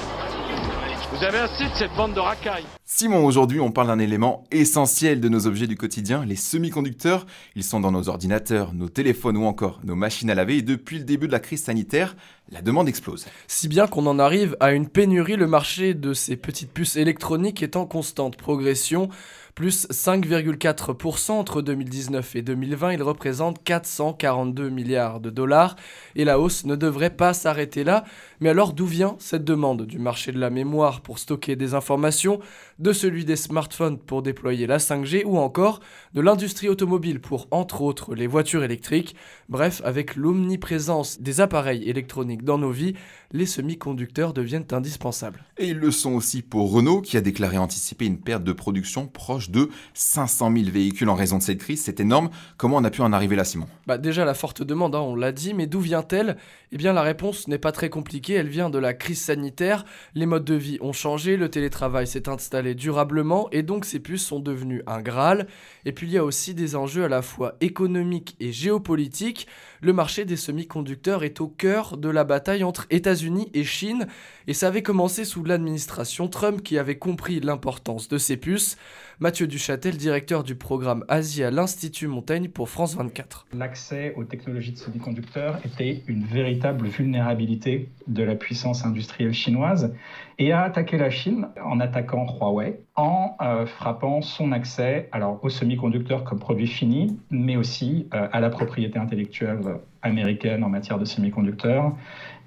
Vous 1.13 1.25
avez 1.25 1.39
assez 1.39 1.65
de 1.65 1.75
cette 1.75 1.93
bande 1.97 2.13
de 2.13 2.21
racailles. 2.21 2.63
Simon, 2.85 3.25
aujourd'hui, 3.25 3.59
on 3.59 3.69
parle 3.69 3.87
d'un 3.87 3.99
élément 3.99 4.45
essentiel 4.49 5.19
de 5.19 5.27
nos 5.27 5.45
objets 5.45 5.67
du 5.67 5.75
quotidien, 5.75 6.23
les 6.23 6.37
semi-conducteurs. 6.37 7.25
Ils 7.57 7.65
sont 7.65 7.81
dans 7.81 7.91
nos 7.91 8.07
ordinateurs, 8.07 8.73
nos 8.73 8.87
téléphones 8.87 9.35
ou 9.35 9.43
encore 9.43 9.81
nos 9.83 9.95
machines 9.95 10.29
à 10.29 10.35
laver. 10.35 10.57
Et 10.57 10.61
depuis 10.61 10.99
le 10.99 11.03
début 11.03 11.27
de 11.27 11.33
la 11.33 11.41
crise 11.41 11.63
sanitaire, 11.63 12.15
la 12.49 12.61
demande 12.61 12.87
explose. 12.87 13.25
Si 13.47 13.67
bien 13.67 13.87
qu'on 13.87 14.07
en 14.07 14.19
arrive 14.19 14.55
à 14.61 14.71
une 14.71 14.87
pénurie, 14.87 15.35
le 15.35 15.47
marché 15.47 15.93
de 15.93 16.13
ces 16.13 16.37
petites 16.37 16.71
puces 16.71 16.95
électroniques 16.95 17.61
est 17.61 17.75
en 17.75 17.85
constante 17.85 18.37
progression. 18.37 19.09
Plus 19.55 19.87
5,4% 19.89 21.31
entre 21.31 21.61
2019 21.61 22.35
et 22.37 22.41
2020, 22.41 22.93
il 22.93 23.03
représente 23.03 23.63
442 23.63 24.69
milliards 24.69 25.19
de 25.19 25.29
dollars 25.29 25.75
et 26.15 26.23
la 26.23 26.39
hausse 26.39 26.65
ne 26.65 26.75
devrait 26.75 27.09
pas 27.09 27.33
s'arrêter 27.33 27.83
là. 27.83 28.05
Mais 28.39 28.49
alors 28.49 28.73
d'où 28.73 28.85
vient 28.85 29.15
cette 29.19 29.43
demande 29.43 29.85
Du 29.85 29.99
marché 29.99 30.31
de 30.31 30.39
la 30.39 30.49
mémoire 30.49 31.01
pour 31.01 31.19
stocker 31.19 31.55
des 31.55 31.73
informations, 31.73 32.39
de 32.79 32.93
celui 32.93 33.25
des 33.25 33.35
smartphones 33.35 33.99
pour 33.99 34.21
déployer 34.21 34.67
la 34.67 34.77
5G 34.77 35.23
ou 35.25 35.37
encore 35.37 35.81
de 36.13 36.21
l'industrie 36.21 36.69
automobile 36.69 37.19
pour 37.19 37.47
entre 37.51 37.81
autres 37.81 38.15
les 38.15 38.27
voitures 38.27 38.63
électriques? 38.63 39.15
Bref, 39.49 39.81
avec 39.83 40.15
l'omniprésence 40.15 41.21
des 41.21 41.41
appareils 41.41 41.89
électroniques 41.89 42.43
dans 42.43 42.57
nos 42.57 42.71
vies, 42.71 42.93
les 43.33 43.45
semi-conducteurs 43.45 44.33
deviennent 44.33 44.65
indispensables. 44.71 45.43
Et 45.57 45.69
ils 45.69 45.77
le 45.77 45.91
sont 45.91 46.13
aussi 46.13 46.41
pour 46.41 46.71
Renault, 46.71 47.01
qui 47.01 47.17
a 47.17 47.21
déclaré 47.21 47.57
anticiper 47.57 48.05
une 48.05 48.19
perte 48.19 48.43
de 48.43 48.53
production 48.53 49.07
proche 49.07 49.40
de 49.49 49.69
500 49.93 50.51
000 50.53 50.69
véhicules 50.71 51.09
en 51.09 51.15
raison 51.15 51.37
de 51.37 51.43
cette 51.43 51.59
crise. 51.59 51.81
C'est 51.83 51.99
énorme. 51.99 52.29
Comment 52.57 52.77
on 52.77 52.83
a 52.83 52.91
pu 52.91 53.01
en 53.01 53.13
arriver 53.13 53.35
là, 53.35 53.43
Simon? 53.43 53.67
Bah 53.87 53.97
déjà 53.97 54.25
la 54.25 54.33
forte 54.33 54.61
demande, 54.63 54.95
hein, 54.95 54.99
on 54.99 55.15
l'a 55.15 55.31
dit, 55.31 55.53
mais 55.53 55.67
d'où 55.67 55.79
vient-elle? 55.79 56.37
Eh 56.71 56.77
bien 56.77 56.93
la 56.93 57.01
réponse 57.01 57.47
n'est 57.47 57.57
pas 57.57 57.71
très 57.71 57.89
compliquée, 57.89 58.33
elle 58.33 58.47
vient 58.47 58.69
de 58.69 58.77
la 58.77 58.93
crise 58.93 59.21
sanitaire. 59.21 59.83
Les 60.15 60.25
modes 60.25 60.45
de 60.45 60.55
vie 60.55 60.77
ont 60.81 60.93
changé, 60.93 61.35
le 61.35 61.49
télétravail 61.49 62.07
s'est 62.07 62.29
installé 62.29 62.75
durablement 62.75 63.49
et 63.51 63.63
donc 63.63 63.85
ces 63.85 63.99
puces 63.99 64.25
sont 64.25 64.39
devenues 64.39 64.83
un 64.87 65.01
Graal. 65.01 65.47
Et 65.85 65.91
puis 65.91 66.07
il 66.07 66.13
y 66.13 66.17
a 66.17 66.23
aussi 66.23 66.53
des 66.53 66.75
enjeux 66.75 67.03
à 67.03 67.09
la 67.09 67.21
fois 67.21 67.55
économiques 67.59 68.35
et 68.39 68.51
géopolitiques. 68.51 69.47
Le 69.81 69.93
marché 69.93 70.25
des 70.25 70.37
semi-conducteurs 70.37 71.23
est 71.23 71.41
au 71.41 71.47
cœur 71.47 71.97
de 71.97 72.09
la 72.09 72.23
bataille 72.23 72.63
entre 72.63 72.85
États-Unis 72.89 73.49
et 73.53 73.63
Chine 73.63 74.07
et 74.47 74.53
ça 74.53 74.67
avait 74.67 74.83
commencé 74.83 75.25
sous 75.25 75.43
l'administration 75.43 76.27
Trump 76.27 76.61
qui 76.61 76.77
avait 76.77 76.97
compris 76.97 77.39
l'importance 77.39 78.07
de 78.07 78.17
ces 78.17 78.37
puces. 78.37 78.77
Mathieu 79.21 79.45
Duchâtel, 79.45 79.97
directeur 79.97 80.43
du 80.43 80.55
programme 80.55 81.05
Asie 81.07 81.43
à 81.43 81.51
l'Institut 81.51 82.07
Montaigne 82.07 82.49
pour 82.49 82.69
France 82.69 82.95
24. 82.95 83.45
L'accès 83.53 84.15
aux 84.17 84.23
technologies 84.23 84.71
de 84.71 84.79
semi-conducteurs 84.79 85.59
était 85.63 86.01
une 86.07 86.23
véritable 86.23 86.87
vulnérabilité 86.87 87.89
de 88.07 88.23
la 88.23 88.33
puissance 88.33 88.83
industrielle 88.83 89.35
chinoise 89.35 89.93
et 90.39 90.53
a 90.53 90.63
attaqué 90.63 90.97
la 90.97 91.11
Chine 91.11 91.49
en 91.63 91.79
attaquant 91.79 92.25
Huawei, 92.25 92.79
en 92.95 93.35
euh, 93.41 93.67
frappant 93.67 94.23
son 94.23 94.51
accès 94.51 95.07
alors 95.11 95.39
aux 95.43 95.49
semi-conducteurs 95.49 96.23
comme 96.23 96.39
produit 96.39 96.65
fini, 96.65 97.19
mais 97.29 97.57
aussi 97.57 98.07
euh, 98.15 98.27
à 98.31 98.39
la 98.39 98.49
propriété 98.49 98.97
intellectuelle 98.97 99.59
américaines 100.01 100.63
en 100.63 100.69
matière 100.69 100.97
de 100.97 101.05
semi-conducteurs 101.05 101.95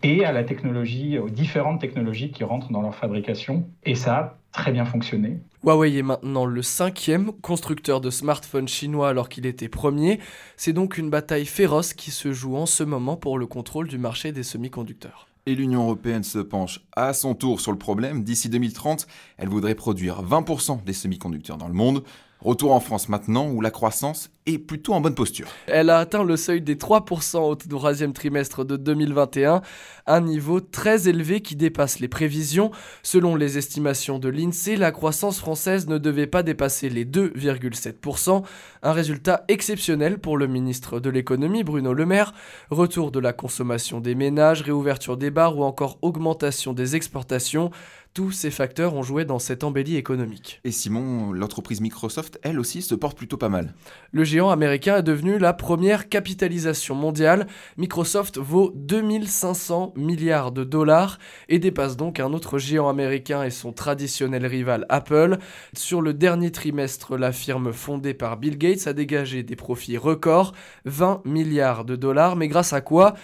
et 0.03 0.25
à 0.25 0.33
la 0.33 0.43
technologie, 0.43 1.21
aux 1.21 1.31
différentes 1.31 1.81
technologies 1.81 2.33
qui 2.33 2.43
rentrent 2.43 2.73
dans 2.73 2.83
leur 2.83 2.97
fabrication. 2.97 3.65
Et 3.85 3.95
ça 3.95 4.17
a 4.17 4.39
très 4.55 4.73
bien 4.73 4.87
fonctionné. 4.87 5.41
Huawei 5.65 5.99
est 5.99 6.03
maintenant 6.03 6.47
le 6.47 6.63
cinquième 6.63 7.33
constructeur 7.43 8.01
de 8.01 8.09
smartphones 8.09 8.69
chinois 8.69 9.09
alors 9.09 9.29
qu'il 9.29 9.47
était 9.47 9.69
premier. 9.69 10.21
C'est 10.57 10.73
donc 10.73 10.97
une 10.97 11.11
bataille 11.11 11.45
féroce 11.45 11.93
qui 11.93 12.11
se 12.11 12.33
joue 12.33 12.57
en 12.57 12.65
ce 12.65 12.85
moment 12.85 13.17
pour 13.17 13.37
le 13.37 13.47
contrôle 13.47 13.89
du 13.89 13.99
marché 13.99 14.31
des 14.31 14.45
semi-conducteurs. 14.45 15.29
Et 15.47 15.55
l'Union 15.55 15.83
européenne 15.83 16.23
se 16.23 16.39
penche 16.39 16.81
à 16.97 17.13
son 17.13 17.35
tour 17.35 17.61
sur 17.61 17.73
le 17.73 17.79
problème. 17.79 18.23
D'ici 18.23 18.49
2030, 18.49 19.07
elle 19.37 19.49
voudrait 19.49 19.75
produire 19.75 20.23
20% 20.23 20.85
des 20.85 20.95
semi-conducteurs 20.95 21.59
dans 21.59 21.69
le 21.69 21.75
monde. 21.75 22.05
Retour 22.41 22.73
en 22.73 22.81
France 22.81 23.09
maintenant 23.09 23.51
où 23.51 23.61
la 23.61 23.71
croissance 23.71 24.31
plutôt 24.59 24.93
en 24.93 25.01
bonne 25.01 25.15
posture. 25.15 25.49
Elle 25.67 25.89
a 25.89 25.99
atteint 25.99 26.23
le 26.23 26.37
seuil 26.37 26.61
des 26.61 26.77
3% 26.77 27.39
au 27.39 27.55
troisième 27.55 28.13
trimestre 28.13 28.65
de 28.65 28.77
2021, 28.77 29.63
un 30.07 30.21
niveau 30.21 30.61
très 30.61 31.09
élevé 31.09 31.41
qui 31.41 31.57
dépasse 31.57 31.99
les 31.99 32.09
prévisions. 32.09 32.71
Selon 33.03 33.37
les 33.37 33.57
estimations 33.57 34.19
de 34.19 34.29
l'INSEE, 34.29 34.77
la 34.77 34.93
croissance 34.93 35.39
française 35.39 35.87
ne 35.87 35.97
devait 35.97 36.27
pas 36.27 36.43
dépasser 36.43 36.91
les 36.91 37.07
2,7%, 37.07 38.45
un 38.83 38.93
résultat 38.93 39.45
exceptionnel 39.49 40.19
pour 40.19 40.37
le 40.37 40.47
ministre 40.47 41.01
de 41.01 41.09
l'économie 41.09 41.65
Bruno 41.65 41.95
Le 41.95 42.05
Maire. 42.05 42.35
Retour 42.71 43.11
de 43.13 43.21
la 43.21 43.33
consommation 43.33 44.01
des 44.01 44.15
ménages, 44.15 44.61
réouverture 44.61 45.17
des 45.17 45.31
bars 45.31 45.57
ou 45.57 45.65
encore 45.65 45.99
augmentation 46.03 46.75
des 46.75 46.97
exportations. 46.97 47.71
Tous 48.15 48.31
ces 48.31 48.53
facteurs 48.53 48.95
ont 48.95 49.03
joué 49.03 49.25
dans 49.25 49.41
cette 49.41 49.65
embellie 49.65 49.97
économique. 49.97 50.61
Et 50.63 50.71
Simon, 50.71 51.33
l'entreprise 51.33 51.81
Microsoft, 51.81 52.39
elle 52.45 52.61
aussi, 52.61 52.81
se 52.81 52.95
porte 52.95 53.19
plutôt 53.19 53.37
pas 53.37 53.49
mal. 53.49 53.75
Le 54.13 54.23
géant 54.35 54.51
américain 54.51 54.97
est 54.97 55.05
devenu 55.05 55.39
la 55.39 55.53
première 55.53 56.09
capitalisation 56.09 56.97
mondiale. 56.97 57.47
Microsoft 57.77 58.37
vaut 58.37 58.73
2500 58.75 59.93
milliards 59.95 60.51
de 60.51 60.65
dollars 60.65 61.21
et 61.49 61.61
dépasse 61.61 61.97
donc 61.97 62.19
un 62.19 62.33
autre 62.33 62.59
géant 62.59 62.89
américain 62.89 63.45
et 63.45 63.51
son 63.51 63.73
traditionnel 63.73 64.45
rival 64.45 64.87
Apple. 64.89 65.39
Sur 65.73 66.03
le 66.03 66.15
dernier 66.15 66.51
trimestre, 66.51 67.17
la 67.17 67.31
firme 67.31 67.73
fondée 67.73 68.13
par 68.13 68.37
Bill 68.37 68.59
Gates 68.59 68.89
a 68.89 68.93
dégagé 68.93 69.45
des 69.45 69.55
profits 69.55 69.99
records, 69.99 70.53
20 70.85 71.23
milliards 71.25 71.85
de 71.85 71.95
dollars, 71.95 72.35
mais 72.35 72.49
grâce 72.49 72.73
à 72.73 72.81
quoi? 72.81 73.15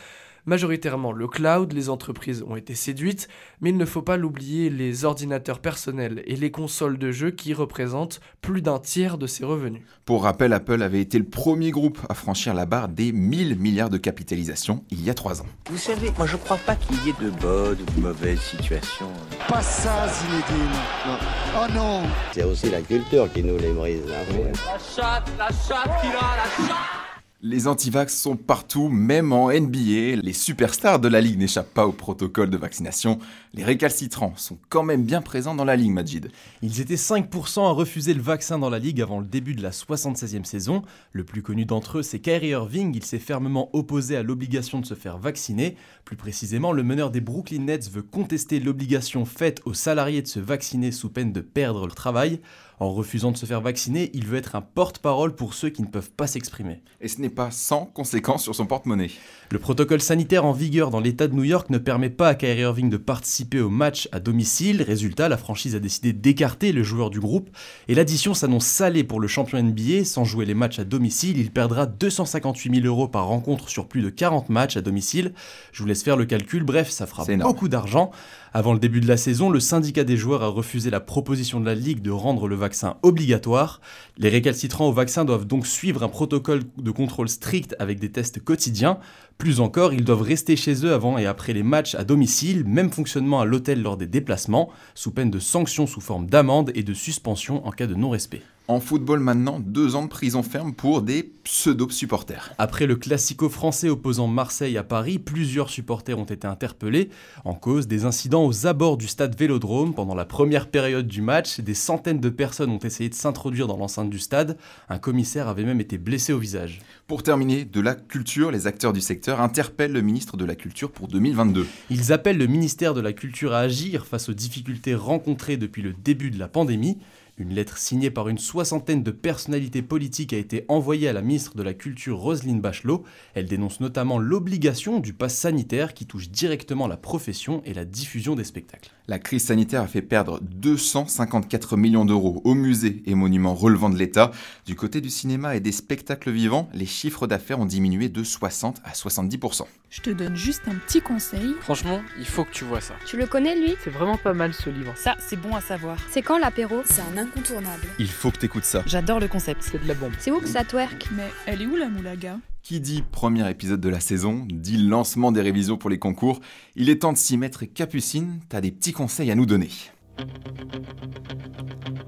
Majoritairement 0.47 1.13
le 1.13 1.29
cloud, 1.29 1.73
les 1.73 1.89
entreprises 1.89 2.43
ont 2.47 2.57
été 2.57 2.75
séduites, 2.75 3.29
mais 3.61 3.71
il 3.71 3.77
ne 3.77 3.85
faut 3.85 4.03
pas 4.03 4.17
l'oublier, 4.17 4.71
les 4.71 5.05
ordinateurs 5.05 5.61
personnels 5.61 6.23
et 6.27 6.37
les 6.37 6.51
consoles 6.51 6.99
de 6.99 7.11
jeux 7.11 7.31
qui 7.31 7.55
représentent 7.55 8.21
plus 8.41 8.63
d'un 8.63 8.79
tiers 8.79 9.19
de 9.19 9.27
ces 9.27 9.45
revenus. 9.45 9.83
Pour 10.05 10.25
rappel, 10.25 10.53
Apple 10.53 10.83
avait 10.83 11.01
été 11.01 11.19
le 11.19 11.25
premier 11.25 11.71
groupe 11.71 11.99
à 12.09 12.15
franchir 12.15 12.55
la 12.55 12.67
barre 12.67 12.89
des 12.89 13.13
1000 13.13 13.59
milliards 13.59 13.91
de 13.91 13.99
capitalisation 13.99 14.85
il 14.91 15.03
y 15.03 15.11
a 15.11 15.15
trois 15.15 15.43
ans. 15.43 15.47
Vous 15.71 15.79
savez, 15.79 16.11
moi 16.17 16.27
je 16.27 16.37
crois 16.37 16.57
pas 16.59 16.77
qu'il 16.77 16.97
y 17.05 17.11
ait 17.11 17.25
de 17.25 17.31
bonnes 17.31 17.79
ou 17.81 17.97
de 17.97 18.01
mauvaises 18.01 18.41
situations. 18.41 19.11
Pas 19.49 19.63
ça, 19.63 20.09
Zinedine. 20.09 20.71
Non. 21.07 21.19
Oh 21.57 21.73
non 21.75 22.03
C'est 22.33 22.45
aussi 22.45 22.71
la 22.71 22.81
culture 22.81 23.33
qui 23.33 23.43
nous 23.43 23.59
les 23.59 23.73
brise. 23.73 24.03
Hein. 24.09 24.53
La 24.67 24.79
chatte, 24.79 25.31
la 25.39 25.49
chatte 25.49 26.01
qu'il 26.01 26.11
a, 26.11 26.37
la 26.37 26.67
chatte 26.67 27.00
les 27.43 27.67
antivax 27.67 28.15
sont 28.15 28.37
partout, 28.37 28.89
même 28.89 29.33
en 29.33 29.49
NBA. 29.49 30.17
Les 30.23 30.35
superstars 30.35 30.99
de 30.99 31.09
la 31.09 31.23
ligue 31.23 31.39
n'échappent 31.39 31.73
pas 31.73 31.87
au 31.87 31.93
protocole 31.93 32.51
de 32.51 32.59
vaccination. 32.59 33.19
Les 33.55 33.65
récalcitrants 33.65 34.35
sont 34.37 34.59
quand 34.69 34.83
même 34.83 35.05
bien 35.05 35.23
présents 35.23 35.55
dans 35.55 35.65
la 35.65 35.77
ligue, 35.77 35.93
Majid. 35.93 36.31
Ils 36.61 36.83
étaient 36.83 36.97
5% 36.97 37.67
à 37.67 37.71
refuser 37.71 38.13
le 38.13 38.21
vaccin 38.21 38.59
dans 38.59 38.69
la 38.69 38.79
ligue 38.79 39.01
avant 39.01 39.21
le 39.21 39.25
début 39.25 39.55
de 39.55 39.63
la 39.63 39.71
76e 39.71 40.45
saison. 40.45 40.83
Le 41.13 41.25
plus 41.25 41.41
connu 41.41 41.65
d'entre 41.65 41.99
eux, 41.99 42.03
c'est 42.03 42.21
Kyrie 42.21 42.49
Irving. 42.49 42.95
Il 42.95 43.05
s'est 43.05 43.19
fermement 43.19 43.71
opposé 43.73 44.17
à 44.17 44.23
l'obligation 44.23 44.79
de 44.79 44.87
se 44.87 44.95
faire 44.95 45.17
vacciner. 45.17 45.77
Plus 46.05 46.17
précisément, 46.17 46.73
le 46.73 46.83
meneur 46.83 47.11
des 47.11 47.23
Brooklyn 47.23 47.63
Nets 47.63 47.91
veut 47.91 48.03
contester 48.03 48.61
l'obligation 48.61 49.25
faite 49.25 49.63
aux 49.65 49.75
salariés 49.75 50.21
de 50.21 50.29
se 50.29 50.41
vacciner 50.41 50.93
sous 50.93 51.09
peine 51.09 51.33
de 51.33 51.41
perdre 51.41 51.87
leur 51.87 51.95
travail. 51.95 52.41
En 52.81 52.93
refusant 52.93 53.31
de 53.31 53.37
se 53.37 53.45
faire 53.45 53.61
vacciner, 53.61 54.11
il 54.15 54.27
veut 54.27 54.39
être 54.39 54.57
un 54.57 54.63
porte-parole 54.63 55.35
pour 55.35 55.53
ceux 55.53 55.69
qui 55.69 55.83
ne 55.83 55.87
peuvent 55.87 56.11
pas 56.11 56.27
s'exprimer. 56.27 56.83
Et 57.03 57.09
ce 57.09 57.21
n'est 57.21 57.29
pas 57.31 57.51
sans 57.51 57.87
conséquences 57.87 58.43
sur 58.43 58.55
son 58.55 58.67
porte-monnaie. 58.67 59.11
Le 59.53 59.59
protocole 59.59 60.01
sanitaire 60.01 60.45
en 60.45 60.53
vigueur 60.53 60.91
dans 60.91 61.01
l'État 61.01 61.27
de 61.27 61.35
New 61.35 61.43
York 61.43 61.71
ne 61.71 61.79
permet 61.79 62.11
pas 62.11 62.29
à 62.29 62.35
Kyrie 62.37 62.61
Irving 62.61 62.89
de 62.89 62.97
participer 62.97 63.61
au 63.61 63.69
match 63.69 64.09
à 64.13 64.21
domicile. 64.21 64.83
Résultat, 64.83 65.29
la 65.29 65.37
franchise 65.37 65.75
a 65.75 65.81
décidé 65.81 66.13
d'écarter 66.13 66.71
le 66.71 66.85
joueur 66.85 67.11
du 67.11 67.19
groupe. 67.19 67.51
Et 67.89 67.97
l'addition 67.97 68.33
s'annonce 68.33 68.67
salée 68.67 69.03
pour 69.03 69.19
le 69.19 69.27
champion 69.27 69.61
NBA. 69.61 70.05
Sans 70.05 70.25
jouer 70.25 70.45
les 70.45 70.55
matchs 70.55 70.79
à 70.79 70.85
domicile, 70.85 71.37
il 71.37 71.51
perdra 71.51 71.87
258 71.87 72.77
000 72.77 72.87
euros 72.87 73.09
par 73.09 73.27
rencontre 73.27 73.69
sur 73.69 73.89
plus 73.89 74.03
de 74.03 74.11
40 74.11 74.51
matchs 74.51 74.77
à 74.77 74.83
domicile. 74.83 75.33
Je 75.73 75.83
vous 75.83 75.89
laisse 75.89 76.05
faire 76.05 76.17
le 76.17 76.27
calcul. 76.27 76.63
Bref, 76.63 76.91
ça 76.91 77.07
fera 77.07 77.25
beaucoup 77.39 77.69
d'argent. 77.69 78.13
Avant 78.53 78.73
le 78.73 78.81
début 78.81 79.01
de 79.01 79.07
la 79.07 79.17
saison, 79.17 79.49
le 79.49 79.61
syndicat 79.61 80.03
des 80.03 80.17
joueurs 80.17 80.43
a 80.43 80.49
refusé 80.49 80.91
la 80.91 80.99
proposition 80.99 81.61
de 81.61 81.67
la 81.67 81.77
Ligue 81.77 82.03
de 82.03 82.11
rendre 82.11 82.49
le 82.49 82.57
vaccin 82.57 82.97
obligatoire. 83.03 83.81
Les 84.19 84.29
récalcitrants 84.29 84.89
au 84.89 84.93
vaccin 84.93 85.25
doivent 85.25 85.47
donc 85.47 85.69
suivre 85.69 86.03
un 86.03 86.09
protocole 86.09 86.63
de 86.77 86.91
contrôle 86.91 87.29
strict 87.29 87.77
avec 87.79 88.01
des 88.01 88.11
tests 88.11 88.43
quotidiens. 88.43 88.99
Plus 89.41 89.61
encore, 89.61 89.95
ils 89.95 90.05
doivent 90.05 90.21
rester 90.21 90.55
chez 90.55 90.85
eux 90.85 90.93
avant 90.93 91.17
et 91.17 91.25
après 91.25 91.55
les 91.55 91.63
matchs 91.63 91.95
à 91.95 92.05
domicile, 92.05 92.63
même 92.67 92.93
fonctionnement 92.93 93.41
à 93.41 93.47
l'hôtel 93.47 93.81
lors 93.81 93.97
des 93.97 94.07
déplacements, 94.07 94.69
sous 94.95 95.13
peine 95.13 95.31
de 95.31 95.39
sanctions 95.39 95.87
sous 95.87 96.03
forme 96.03 96.27
d'amende 96.27 96.71
et 96.75 96.83
de 96.83 96.93
suspension 96.93 97.67
en 97.67 97.71
cas 97.71 97.87
de 97.87 97.95
non-respect. 97.95 98.43
En 98.69 98.79
football 98.79 99.19
maintenant, 99.19 99.59
deux 99.59 99.97
ans 99.97 100.05
de 100.05 100.09
prison 100.09 100.45
ferme 100.45 100.73
pour 100.73 101.03
des 101.03 101.25
pseudo-supporters. 101.43 102.53
Après 102.57 102.87
le 102.87 102.95
classico 102.95 103.49
français 103.49 103.89
opposant 103.89 104.29
Marseille 104.29 104.79
à 104.79 104.85
Paris, 104.85 105.19
plusieurs 105.19 105.71
supporters 105.71 106.17
ont 106.17 106.25
été 106.25 106.47
interpellés 106.47 107.11
en 107.45 107.55
cause 107.55 107.89
des 107.89 108.05
incidents 108.05 108.47
aux 108.47 108.67
abords 108.69 108.97
du 108.97 109.09
stade 109.09 109.35
Vélodrome. 109.37 109.93
Pendant 109.93 110.15
la 110.15 110.25
première 110.25 110.69
période 110.69 111.09
du 111.09 111.21
match, 111.21 111.59
des 111.59 111.75
centaines 111.75 112.21
de 112.21 112.29
personnes 112.29 112.71
ont 112.71 112.79
essayé 112.79 113.09
de 113.09 113.15
s'introduire 113.15 113.67
dans 113.67 113.77
l'enceinte 113.77 114.11
du 114.11 114.21
stade. 114.21 114.57
Un 114.89 114.99
commissaire 114.99 115.49
avait 115.49 115.65
même 115.65 115.81
été 115.81 115.99
blessé 115.99 116.33
au 116.33 116.39
visage. 116.39 116.81
Pour 117.09 117.25
terminer, 117.25 117.65
de 117.65 117.81
la 117.81 117.97
culture, 117.97 118.53
les 118.53 118.69
acteurs 118.69 118.93
du 118.93 119.01
secteur 119.01 119.30
interpellent 119.39 119.93
le 119.93 120.01
ministre 120.01 120.37
de 120.37 120.45
la 120.45 120.57
Culture 120.57 120.91
pour 120.91 121.07
2022. 121.07 121.67
Ils 121.91 122.13
appellent 122.13 122.39
le 122.39 122.47
ministère 122.47 122.95
de 122.95 123.01
la 123.01 123.13
Culture 123.13 123.53
à 123.53 123.61
agir 123.61 124.07
face 124.07 124.29
aux 124.29 124.35
difficultés 124.35 124.95
rencontrées 124.95 125.59
depuis 125.59 125.83
le 125.83 125.93
début 125.93 126.31
de 126.31 126.39
la 126.39 126.49
pandémie. 126.49 126.99
Une 127.41 127.55
lettre 127.55 127.79
signée 127.79 128.11
par 128.11 128.29
une 128.29 128.37
soixantaine 128.37 129.03
de 129.03 129.11
personnalités 129.11 129.81
politiques 129.81 130.35
a 130.35 130.37
été 130.37 130.67
envoyée 130.69 131.09
à 131.09 131.15
la 131.15 131.23
ministre 131.23 131.57
de 131.57 131.63
la 131.63 131.73
Culture 131.73 132.19
Roselyne 132.19 132.61
Bachelot. 132.61 133.03
Elle 133.35 133.47
dénonce 133.47 133.81
notamment 133.81 134.19
l'obligation 134.19 135.01
du 135.01 135.15
pass 135.15 135.37
sanitaire 135.37 135.95
qui 135.95 136.05
touche 136.05 136.29
directement 136.29 136.87
la 136.87 136.99
profession 136.99 137.63
et 137.65 137.73
la 137.73 137.87
diffusion 137.87 138.35
des 138.35 138.45
spectacles. 138.45 138.91
La 139.11 139.19
crise 139.19 139.47
sanitaire 139.47 139.83
a 139.83 139.89
fait 139.89 140.03
perdre 140.03 140.39
254 140.41 141.77
millions 141.77 142.05
d'euros 142.05 142.41
aux 142.45 142.55
musées 142.55 143.03
et 143.07 143.17
monuments 143.17 143.57
relevant 143.57 143.91
de 143.91 143.97
l'État. 143.97 144.31
Du 144.67 144.77
côté 144.77 145.01
du 145.01 145.11
cinéma 145.11 145.57
et 145.57 145.61
des 145.61 145.73
spectacles 145.73 146.31
vivants, 146.31 146.69
les 146.73 146.87
chiffres 146.87 147.27
d'affaires 147.27 147.59
ont 147.59 147.67
diminué 147.67 148.09
de 148.09 148.23
60 148.23 148.81
à 148.85 148.93
70%. 148.93 149.65
Je 149.91 150.01
te 150.01 150.11
donne 150.11 150.37
juste 150.37 150.63
un 150.69 150.77
petit 150.77 151.01
conseil. 151.01 151.57
Franchement, 151.61 152.01
il 152.21 152.25
faut 152.25 152.45
que 152.45 152.53
tu 152.53 152.65
vois 152.65 152.81
ça. 152.81 152.95
Tu 153.05 153.17
le 153.17 153.27
connais 153.27 153.57
lui? 153.57 153.75
C'est 153.83 153.91
vraiment 153.91 154.17
pas 154.17 154.33
mal 154.33 154.55
ce 154.55 154.71
livre. 154.71 154.93
Ça, 154.95 155.17
c'est 155.19 155.35
bon 155.35 155.57
à 155.57 155.61
savoir. 155.61 155.97
C'est 156.09 156.23
quand 156.23 156.39
l'apéro? 156.39 156.83
C'est 156.85 157.03
un 157.03 157.19
incontournable. 157.19 157.89
Il 157.99 158.07
faut 158.07 158.31
que 158.31 158.39
t'écoutes 158.39 158.63
ça. 158.63 158.85
J'adore 158.87 159.19
le 159.19 159.27
concept. 159.27 159.65
C'est 159.65 159.83
de 159.83 159.89
la 159.89 159.95
bombe. 159.95 160.13
C'est 160.21 160.31
où 160.31 160.39
que 160.39 160.47
ça 160.47 160.63
twerk? 160.63 161.09
Mais 161.17 161.27
elle 161.47 161.63
est 161.63 161.67
où 161.67 161.75
la 161.75 161.89
moulaga? 161.89 162.39
Qui 162.63 162.81
dit 162.81 163.03
premier 163.11 163.49
épisode 163.51 163.81
de 163.81 163.89
la 163.89 164.01
saison, 164.01 164.47
dit 164.49 164.77
lancement 164.77 165.33
des 165.33 165.41
révisions 165.41 165.77
pour 165.77 165.91
les 165.91 165.99
concours. 165.99 166.41
Il 166.77 166.89
est 166.89 167.01
temps 167.01 167.13
de 167.13 167.19
s'y 167.19 167.37
mettre 167.37 167.63
et 167.63 167.67
Capucine, 167.69 168.41
t'as 168.49 168.61
des 168.61 168.71
petits 168.71 168.93
conseils 168.93 169.31
à 169.31 169.35
nous 169.35 169.47
donner. 169.47 169.71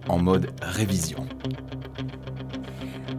En 0.09 0.18
mode 0.18 0.52
révision. 0.61 1.26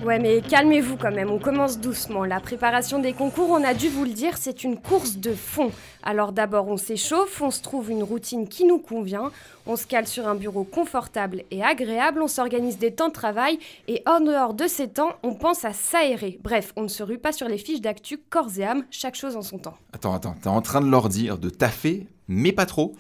Ouais, 0.04 0.20
mais 0.20 0.42
calmez-vous 0.42 0.98
quand 0.98 1.14
même, 1.14 1.32
on 1.32 1.40
commence 1.40 1.80
doucement. 1.80 2.26
La 2.26 2.42
préparation 2.42 3.00
des 3.00 3.14
concours, 3.14 3.50
on 3.52 3.64
a 3.64 3.74
dû 3.74 3.88
vous 3.88 4.04
le 4.04 4.12
dire, 4.12 4.38
c'est 4.38 4.66
une 4.66 4.78
course 4.78 5.16
de 5.16 5.34
fond. 5.34 5.72
Alors 6.04 6.34
d'abord, 6.34 6.68
on 6.68 6.76
s'échauffe, 6.76 7.42
on 7.42 7.52
se 7.52 7.62
trouve 7.62 7.90
une 7.90 8.04
routine 8.04 8.50
qui 8.50 8.66
nous 8.66 8.80
convient, 8.80 9.32
on 9.66 9.78
se 9.78 9.88
cale 9.88 10.06
sur 10.06 10.28
un 10.28 10.36
bureau 10.36 10.66
confortable 10.66 11.44
et 11.52 11.64
agréable, 11.64 12.22
on 12.22 12.28
s'organise 12.28 12.78
des 12.78 12.92
temps 12.92 13.08
de 13.08 13.14
travail 13.14 13.60
et 13.88 14.04
en 14.06 14.20
dehors 14.20 14.54
de 14.54 14.68
ces 14.68 14.90
temps, 14.90 15.14
on 15.24 15.36
pense 15.36 15.64
à 15.64 15.72
s'aérer. 15.72 16.38
Bref, 16.44 16.74
on 16.76 16.82
ne 16.82 16.90
se 16.90 17.02
rue 17.02 17.18
pas 17.18 17.32
sur 17.32 17.48
les 17.48 17.58
fiches 17.58 17.80
d'actu 17.80 18.18
corps 18.18 18.50
et 18.58 18.66
âme, 18.66 18.84
chaque 18.92 19.16
chose 19.16 19.38
en 19.38 19.42
son 19.42 19.58
temps. 19.58 19.78
Attends, 19.94 20.14
attends, 20.14 20.36
t'es 20.42 20.50
en 20.50 20.62
train 20.62 20.82
de 20.82 20.90
leur 20.90 21.08
dire 21.08 21.38
de 21.38 21.50
taffer, 21.50 22.08
mais 22.28 22.52
pas 22.52 22.66
trop? 22.66 22.94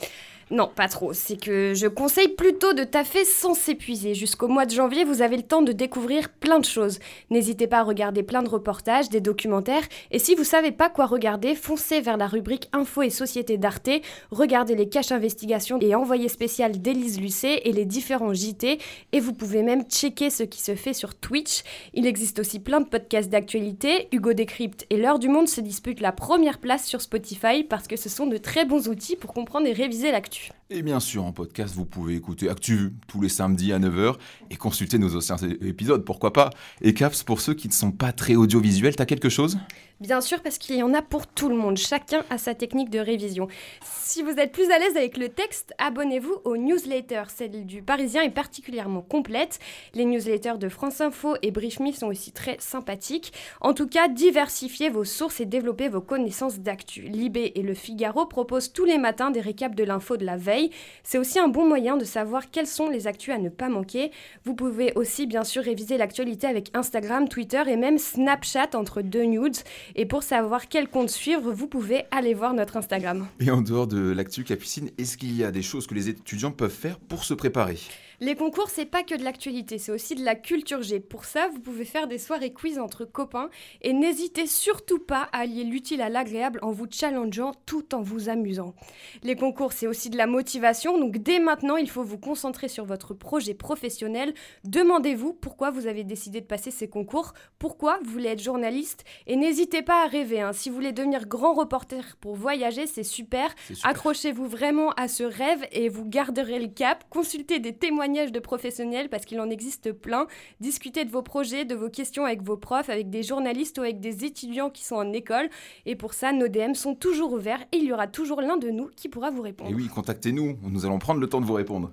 Non, 0.51 0.69
pas 0.73 0.87
trop. 0.87 1.13
C'est 1.13 1.39
que 1.39 1.73
je 1.73 1.87
conseille 1.87 2.27
plutôt 2.27 2.73
de 2.73 2.83
taffer 2.83 3.25
sans 3.25 3.53
s'épuiser. 3.53 4.13
Jusqu'au 4.13 4.47
mois 4.47 4.65
de 4.65 4.71
janvier, 4.71 5.03
vous 5.03 5.21
avez 5.21 5.37
le 5.37 5.43
temps 5.43 5.61
de 5.61 5.71
découvrir 5.71 6.29
plein 6.29 6.59
de 6.59 6.65
choses. 6.65 6.99
N'hésitez 7.29 7.67
pas 7.67 7.79
à 7.79 7.83
regarder 7.83 8.23
plein 8.23 8.43
de 8.43 8.49
reportages, 8.49 9.09
des 9.09 9.21
documentaires. 9.21 9.83
Et 10.11 10.19
si 10.19 10.35
vous 10.35 10.43
savez 10.43 10.71
pas 10.71 10.89
quoi 10.89 11.05
regarder, 11.05 11.55
foncez 11.55 12.01
vers 12.01 12.17
la 12.17 12.27
rubrique 12.27 12.69
Info 12.73 13.01
et 13.01 13.09
Société 13.09 13.57
d'Arte. 13.57 13.89
Regardez 14.31 14.75
les 14.75 14.89
caches 14.89 15.11
investigations 15.11 15.79
et 15.79 15.95
envoyés 15.95 16.29
spéciales 16.29 16.81
d'Élise 16.81 17.19
Lucet 17.19 17.61
et 17.65 17.71
les 17.71 17.85
différents 17.85 18.33
JT. 18.33 18.79
Et 19.11 19.19
vous 19.19 19.33
pouvez 19.33 19.63
même 19.63 19.83
checker 19.83 20.29
ce 20.29 20.43
qui 20.43 20.61
se 20.61 20.75
fait 20.75 20.93
sur 20.93 21.15
Twitch. 21.15 21.63
Il 21.93 22.05
existe 22.05 22.39
aussi 22.39 22.59
plein 22.59 22.81
de 22.81 22.87
podcasts 22.87 23.29
d'actualité. 23.29 24.07
Hugo 24.11 24.33
Décrypte 24.33 24.85
et 24.89 24.97
L'heure 24.97 25.19
du 25.19 25.29
monde 25.29 25.47
se 25.47 25.61
disputent 25.61 26.01
la 26.01 26.11
première 26.11 26.59
place 26.59 26.85
sur 26.85 27.01
Spotify 27.01 27.63
parce 27.63 27.87
que 27.87 27.95
ce 27.95 28.09
sont 28.09 28.27
de 28.27 28.37
très 28.37 28.65
bons 28.65 28.87
outils 28.87 29.15
pour 29.15 29.33
comprendre 29.33 29.67
et 29.67 29.73
réviser 29.73 30.11
l'actu. 30.11 30.42
life 30.49 30.62
Et 30.75 30.81
bien 30.81 30.99
sûr, 30.99 31.23
en 31.23 31.31
podcast, 31.31 31.75
vous 31.75 31.85
pouvez 31.85 32.15
écouter 32.15 32.49
ActuVu 32.49 32.93
tous 33.07 33.21
les 33.21 33.29
samedis 33.29 33.73
à 33.73 33.77
9h 33.77 34.15
et 34.49 34.55
consulter 34.55 34.97
nos 34.97 35.15
anciens 35.15 35.37
épisodes, 35.61 36.03
pourquoi 36.03 36.33
pas. 36.33 36.49
Et 36.81 36.95
Caps, 36.95 37.21
pour 37.21 37.41
ceux 37.41 37.53
qui 37.53 37.67
ne 37.67 37.73
sont 37.73 37.91
pas 37.91 38.11
très 38.11 38.33
audiovisuels, 38.33 38.95
t'as 38.95 39.05
quelque 39.05 39.29
chose? 39.29 39.59
Bien 39.99 40.19
sûr, 40.19 40.41
parce 40.41 40.57
qu'il 40.57 40.75
y 40.75 40.83
en 40.83 40.93
a 40.93 41.01
pour 41.01 41.27
tout 41.27 41.47
le 41.47 41.55
monde. 41.55 41.77
Chacun 41.77 42.25
a 42.29 42.37
sa 42.37 42.55
technique 42.55 42.89
de 42.89 42.99
révision. 42.99 43.47
Si 43.85 44.21
vous 44.21 44.31
êtes 44.31 44.51
plus 44.51 44.69
à 44.71 44.79
l'aise 44.79 44.97
avec 44.97 45.15
le 45.15 45.29
texte, 45.29 45.73
abonnez-vous 45.77 46.41
aux 46.43 46.57
newsletters. 46.57 47.29
Celle 47.33 47.65
du 47.65 47.83
Parisien 47.83 48.23
est 48.23 48.31
particulièrement 48.31 49.01
complète. 49.01 49.59
Les 49.93 50.03
newsletters 50.03 50.57
de 50.59 50.67
France 50.67 50.99
Info 50.99 51.35
et 51.41 51.51
Brief 51.51 51.79
Me 51.79 51.91
sont 51.91 52.07
aussi 52.07 52.31
très 52.31 52.57
sympathiques. 52.59 53.31
En 53.61 53.73
tout 53.73 53.87
cas, 53.87 54.07
diversifiez 54.09 54.89
vos 54.89 55.05
sources 55.05 55.39
et 55.39 55.45
développez 55.45 55.87
vos 55.87 56.01
connaissances 56.01 56.59
d'actu. 56.59 57.03
Libé 57.03 57.53
et 57.55 57.61
Le 57.61 57.75
Figaro 57.75 58.25
proposent 58.25 58.73
tous 58.73 58.85
les 58.85 58.97
matins 58.97 59.31
des 59.31 59.41
récaps 59.41 59.75
de 59.75 59.83
l'info 59.83 60.17
de 60.17 60.25
la 60.25 60.35
veille. 60.35 60.62
C'est 61.03 61.17
aussi 61.17 61.39
un 61.39 61.47
bon 61.47 61.67
moyen 61.67 61.97
de 61.97 62.05
savoir 62.05 62.49
quelles 62.51 62.67
sont 62.67 62.89
les 62.89 63.07
actus 63.07 63.33
à 63.33 63.37
ne 63.37 63.49
pas 63.49 63.69
manquer. 63.69 64.11
Vous 64.45 64.55
pouvez 64.55 64.93
aussi 64.95 65.27
bien 65.27 65.43
sûr 65.43 65.63
réviser 65.63 65.97
l'actualité 65.97 66.47
avec 66.47 66.69
Instagram, 66.73 67.27
Twitter 67.27 67.63
et 67.67 67.75
même 67.75 67.97
Snapchat 67.97 68.69
entre 68.73 69.01
deux 69.01 69.23
nudes. 69.23 69.57
Et 69.95 70.05
pour 70.05 70.23
savoir 70.23 70.67
quel 70.67 70.87
compte 70.87 71.09
suivre, 71.09 71.51
vous 71.51 71.67
pouvez 71.67 72.03
aller 72.11 72.33
voir 72.33 72.53
notre 72.53 72.77
Instagram. 72.77 73.27
Et 73.39 73.51
en 73.51 73.61
dehors 73.61 73.87
de 73.87 74.11
l'actu 74.11 74.43
Capucine, 74.43 74.89
est-ce 74.97 75.17
qu'il 75.17 75.35
y 75.35 75.43
a 75.43 75.51
des 75.51 75.61
choses 75.61 75.87
que 75.87 75.93
les 75.93 76.09
étudiants 76.09 76.51
peuvent 76.51 76.71
faire 76.71 76.99
pour 76.99 77.23
se 77.23 77.33
préparer? 77.33 77.77
Les 78.19 78.35
concours, 78.35 78.69
c'est 78.69 78.85
pas 78.85 79.03
que 79.03 79.15
de 79.15 79.23
l'actualité, 79.23 79.77
c'est 79.77 79.91
aussi 79.91 80.15
de 80.15 80.23
la 80.23 80.35
culture 80.35 80.81
G. 80.81 80.99
Pour 80.99 81.25
ça, 81.25 81.47
vous 81.47 81.59
pouvez 81.59 81.85
faire 81.85 82.07
des 82.07 82.17
soirées 82.17 82.53
quiz 82.53 82.79
entre 82.79 83.05
copains 83.05 83.49
et 83.81 83.93
n'hésitez 83.93 84.45
surtout 84.47 84.99
pas 84.99 85.29
à 85.31 85.39
allier 85.39 85.63
l'utile 85.63 86.01
à 86.01 86.09
l'agréable 86.09 86.59
en 86.61 86.71
vous 86.71 86.85
challengeant 86.89 87.53
tout 87.65 87.95
en 87.95 88.01
vous 88.01 88.29
amusant. 88.29 88.75
Les 89.23 89.35
concours, 89.35 89.73
c'est 89.73 89.87
aussi 89.87 90.09
de 90.09 90.17
la 90.17 90.27
motivation, 90.27 90.99
donc 90.99 91.17
dès 91.17 91.39
maintenant, 91.39 91.77
il 91.77 91.89
faut 91.89 92.03
vous 92.03 92.19
concentrer 92.19 92.67
sur 92.67 92.85
votre 92.85 93.13
projet 93.13 93.53
professionnel. 93.53 94.33
Demandez-vous 94.63 95.33
pourquoi 95.33 95.71
vous 95.71 95.87
avez 95.87 96.03
décidé 96.03 96.39
de 96.41 96.45
passer 96.45 96.71
ces 96.71 96.87
concours, 96.87 97.33
pourquoi 97.59 97.99
vous 98.03 98.11
voulez 98.11 98.29
être 98.29 98.43
journaliste 98.43 99.03
et 99.27 99.35
n'hésitez 99.35 99.81
pas 99.81 100.03
à 100.03 100.07
rêver. 100.07 100.41
Hein. 100.41 100.53
Si 100.53 100.69
vous 100.69 100.75
voulez 100.75 100.91
devenir 100.91 101.27
grand 101.27 101.53
reporter 101.53 102.15
pour 102.21 102.35
voyager, 102.35 102.87
c'est 102.87 103.03
super. 103.03 103.53
super. 103.67 103.89
Accrochez-vous 103.89 104.47
vraiment 104.47 104.91
à 104.91 105.07
ce 105.07 105.23
rêve 105.23 105.65
et 105.71 105.89
vous 105.89 106.05
garderez 106.05 106.59
le 106.59 106.67
cap. 106.67 107.03
Consultez 107.09 107.59
des 107.59 107.73
témoignages 107.73 108.02
de 108.07 108.39
professionnels 108.39 109.07
parce 109.09 109.23
qu'il 109.23 109.39
en 109.39 109.49
existe 109.49 109.93
plein. 109.93 110.27
Discutez 110.59 111.05
de 111.05 111.09
vos 111.09 111.21
projets, 111.21 111.63
de 111.63 111.73
vos 111.73 111.89
questions 111.89 112.25
avec 112.25 112.41
vos 112.41 112.57
profs, 112.57 112.89
avec 112.89 113.09
des 113.09 113.23
journalistes 113.23 113.77
ou 113.77 113.81
avec 113.81 114.01
des 114.01 114.25
étudiants 114.25 114.69
qui 114.69 114.83
sont 114.83 114.95
en 114.95 115.13
école. 115.13 115.49
Et 115.85 115.95
pour 115.95 116.13
ça, 116.13 116.33
nos 116.33 116.49
DM 116.49 116.73
sont 116.73 116.95
toujours 116.95 117.31
ouverts 117.31 117.63
et 117.71 117.77
il 117.77 117.85
y 117.85 117.93
aura 117.93 118.07
toujours 118.07 118.41
l'un 118.41 118.57
de 118.57 118.69
nous 118.69 118.89
qui 118.95 119.07
pourra 119.07 119.31
vous 119.31 119.41
répondre. 119.41 119.71
Et 119.71 119.73
oui, 119.73 119.87
contactez-nous, 119.87 120.57
nous 120.63 120.85
allons 120.85 120.99
prendre 120.99 121.21
le 121.21 121.27
temps 121.27 121.39
de 121.39 121.45
vous 121.45 121.53
répondre. 121.53 121.91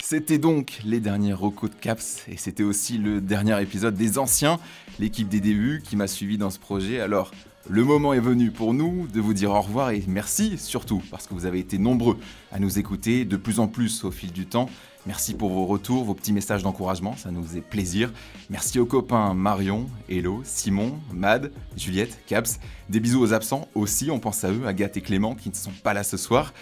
C'était 0.00 0.38
donc 0.38 0.80
les 0.84 1.00
derniers 1.00 1.32
recos 1.32 1.70
de 1.70 1.74
CAPS 1.74 2.28
et 2.28 2.36
c'était 2.36 2.62
aussi 2.62 2.98
le 2.98 3.20
dernier 3.20 3.60
épisode 3.60 3.94
des 3.94 4.18
anciens, 4.18 4.58
l'équipe 5.00 5.28
des 5.28 5.40
débuts 5.40 5.82
qui 5.82 5.96
m'a 5.96 6.06
suivi 6.06 6.38
dans 6.38 6.50
ce 6.50 6.58
projet. 6.58 7.00
Alors, 7.00 7.32
le 7.68 7.84
moment 7.84 8.12
est 8.12 8.20
venu 8.20 8.50
pour 8.50 8.74
nous 8.74 9.06
de 9.06 9.20
vous 9.20 9.34
dire 9.34 9.52
au 9.52 9.60
revoir 9.60 9.90
et 9.90 10.02
merci 10.08 10.58
surtout 10.58 11.00
parce 11.10 11.28
que 11.28 11.34
vous 11.34 11.46
avez 11.46 11.60
été 11.60 11.78
nombreux 11.78 12.18
à 12.50 12.58
nous 12.58 12.78
écouter 12.78 13.24
de 13.24 13.36
plus 13.36 13.60
en 13.60 13.68
plus 13.68 14.04
au 14.04 14.10
fil 14.10 14.32
du 14.32 14.46
temps. 14.46 14.68
Merci 15.06 15.34
pour 15.34 15.50
vos 15.50 15.66
retours, 15.66 16.04
vos 16.04 16.14
petits 16.14 16.32
messages 16.32 16.62
d'encouragement, 16.62 17.16
ça 17.16 17.30
nous 17.30 17.42
faisait 17.42 17.60
plaisir. 17.60 18.12
Merci 18.50 18.78
aux 18.78 18.86
copains 18.86 19.34
Marion, 19.34 19.86
Hello, 20.08 20.42
Simon, 20.44 20.98
Mad, 21.12 21.52
Juliette, 21.76 22.18
Caps. 22.26 22.58
Des 22.88 23.00
bisous 23.00 23.20
aux 23.20 23.32
absents 23.32 23.68
aussi, 23.74 24.10
on 24.10 24.18
pense 24.18 24.44
à 24.44 24.50
eux, 24.50 24.66
Agathe 24.66 24.96
et 24.96 25.00
Clément 25.00 25.34
qui 25.34 25.48
ne 25.48 25.54
sont 25.54 25.72
pas 25.82 25.94
là 25.94 26.02
ce 26.02 26.16
soir. 26.16 26.52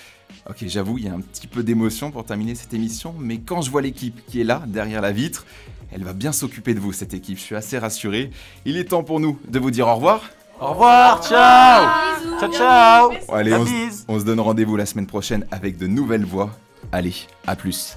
Ok, 0.48 0.64
j'avoue, 0.66 0.98
il 0.98 1.04
y 1.04 1.08
a 1.08 1.14
un 1.14 1.20
petit 1.20 1.46
peu 1.46 1.62
d'émotion 1.62 2.10
pour 2.10 2.24
terminer 2.24 2.54
cette 2.54 2.72
émission, 2.72 3.14
mais 3.18 3.38
quand 3.38 3.62
je 3.62 3.70
vois 3.70 3.82
l'équipe 3.82 4.24
qui 4.26 4.40
est 4.40 4.44
là, 4.44 4.62
derrière 4.66 5.00
la 5.00 5.12
vitre, 5.12 5.44
elle 5.92 6.04
va 6.04 6.12
bien 6.12 6.32
s'occuper 6.32 6.72
de 6.72 6.80
vous, 6.80 6.92
cette 6.92 7.14
équipe, 7.14 7.38
je 7.38 7.42
suis 7.42 7.56
assez 7.56 7.78
rassuré. 7.78 8.30
Il 8.64 8.76
est 8.76 8.84
temps 8.84 9.02
pour 9.02 9.18
nous 9.18 9.38
de 9.48 9.58
vous 9.58 9.70
dire 9.70 9.88
au 9.88 9.94
revoir. 9.94 10.30
Au 10.60 10.72
revoir, 10.72 11.22
ciao. 11.26 11.86
Ciao, 12.38 12.52
ciao. 12.52 13.12
Allez, 13.32 13.54
on, 13.54 13.64
on 14.08 14.18
se 14.20 14.24
donne 14.24 14.40
rendez-vous 14.40 14.76
la 14.76 14.84
semaine 14.86 15.06
prochaine 15.06 15.46
avec 15.50 15.78
de 15.78 15.86
nouvelles 15.86 16.24
voix. 16.24 16.50
Allez, 16.92 17.14
à 17.46 17.56
plus 17.56 17.96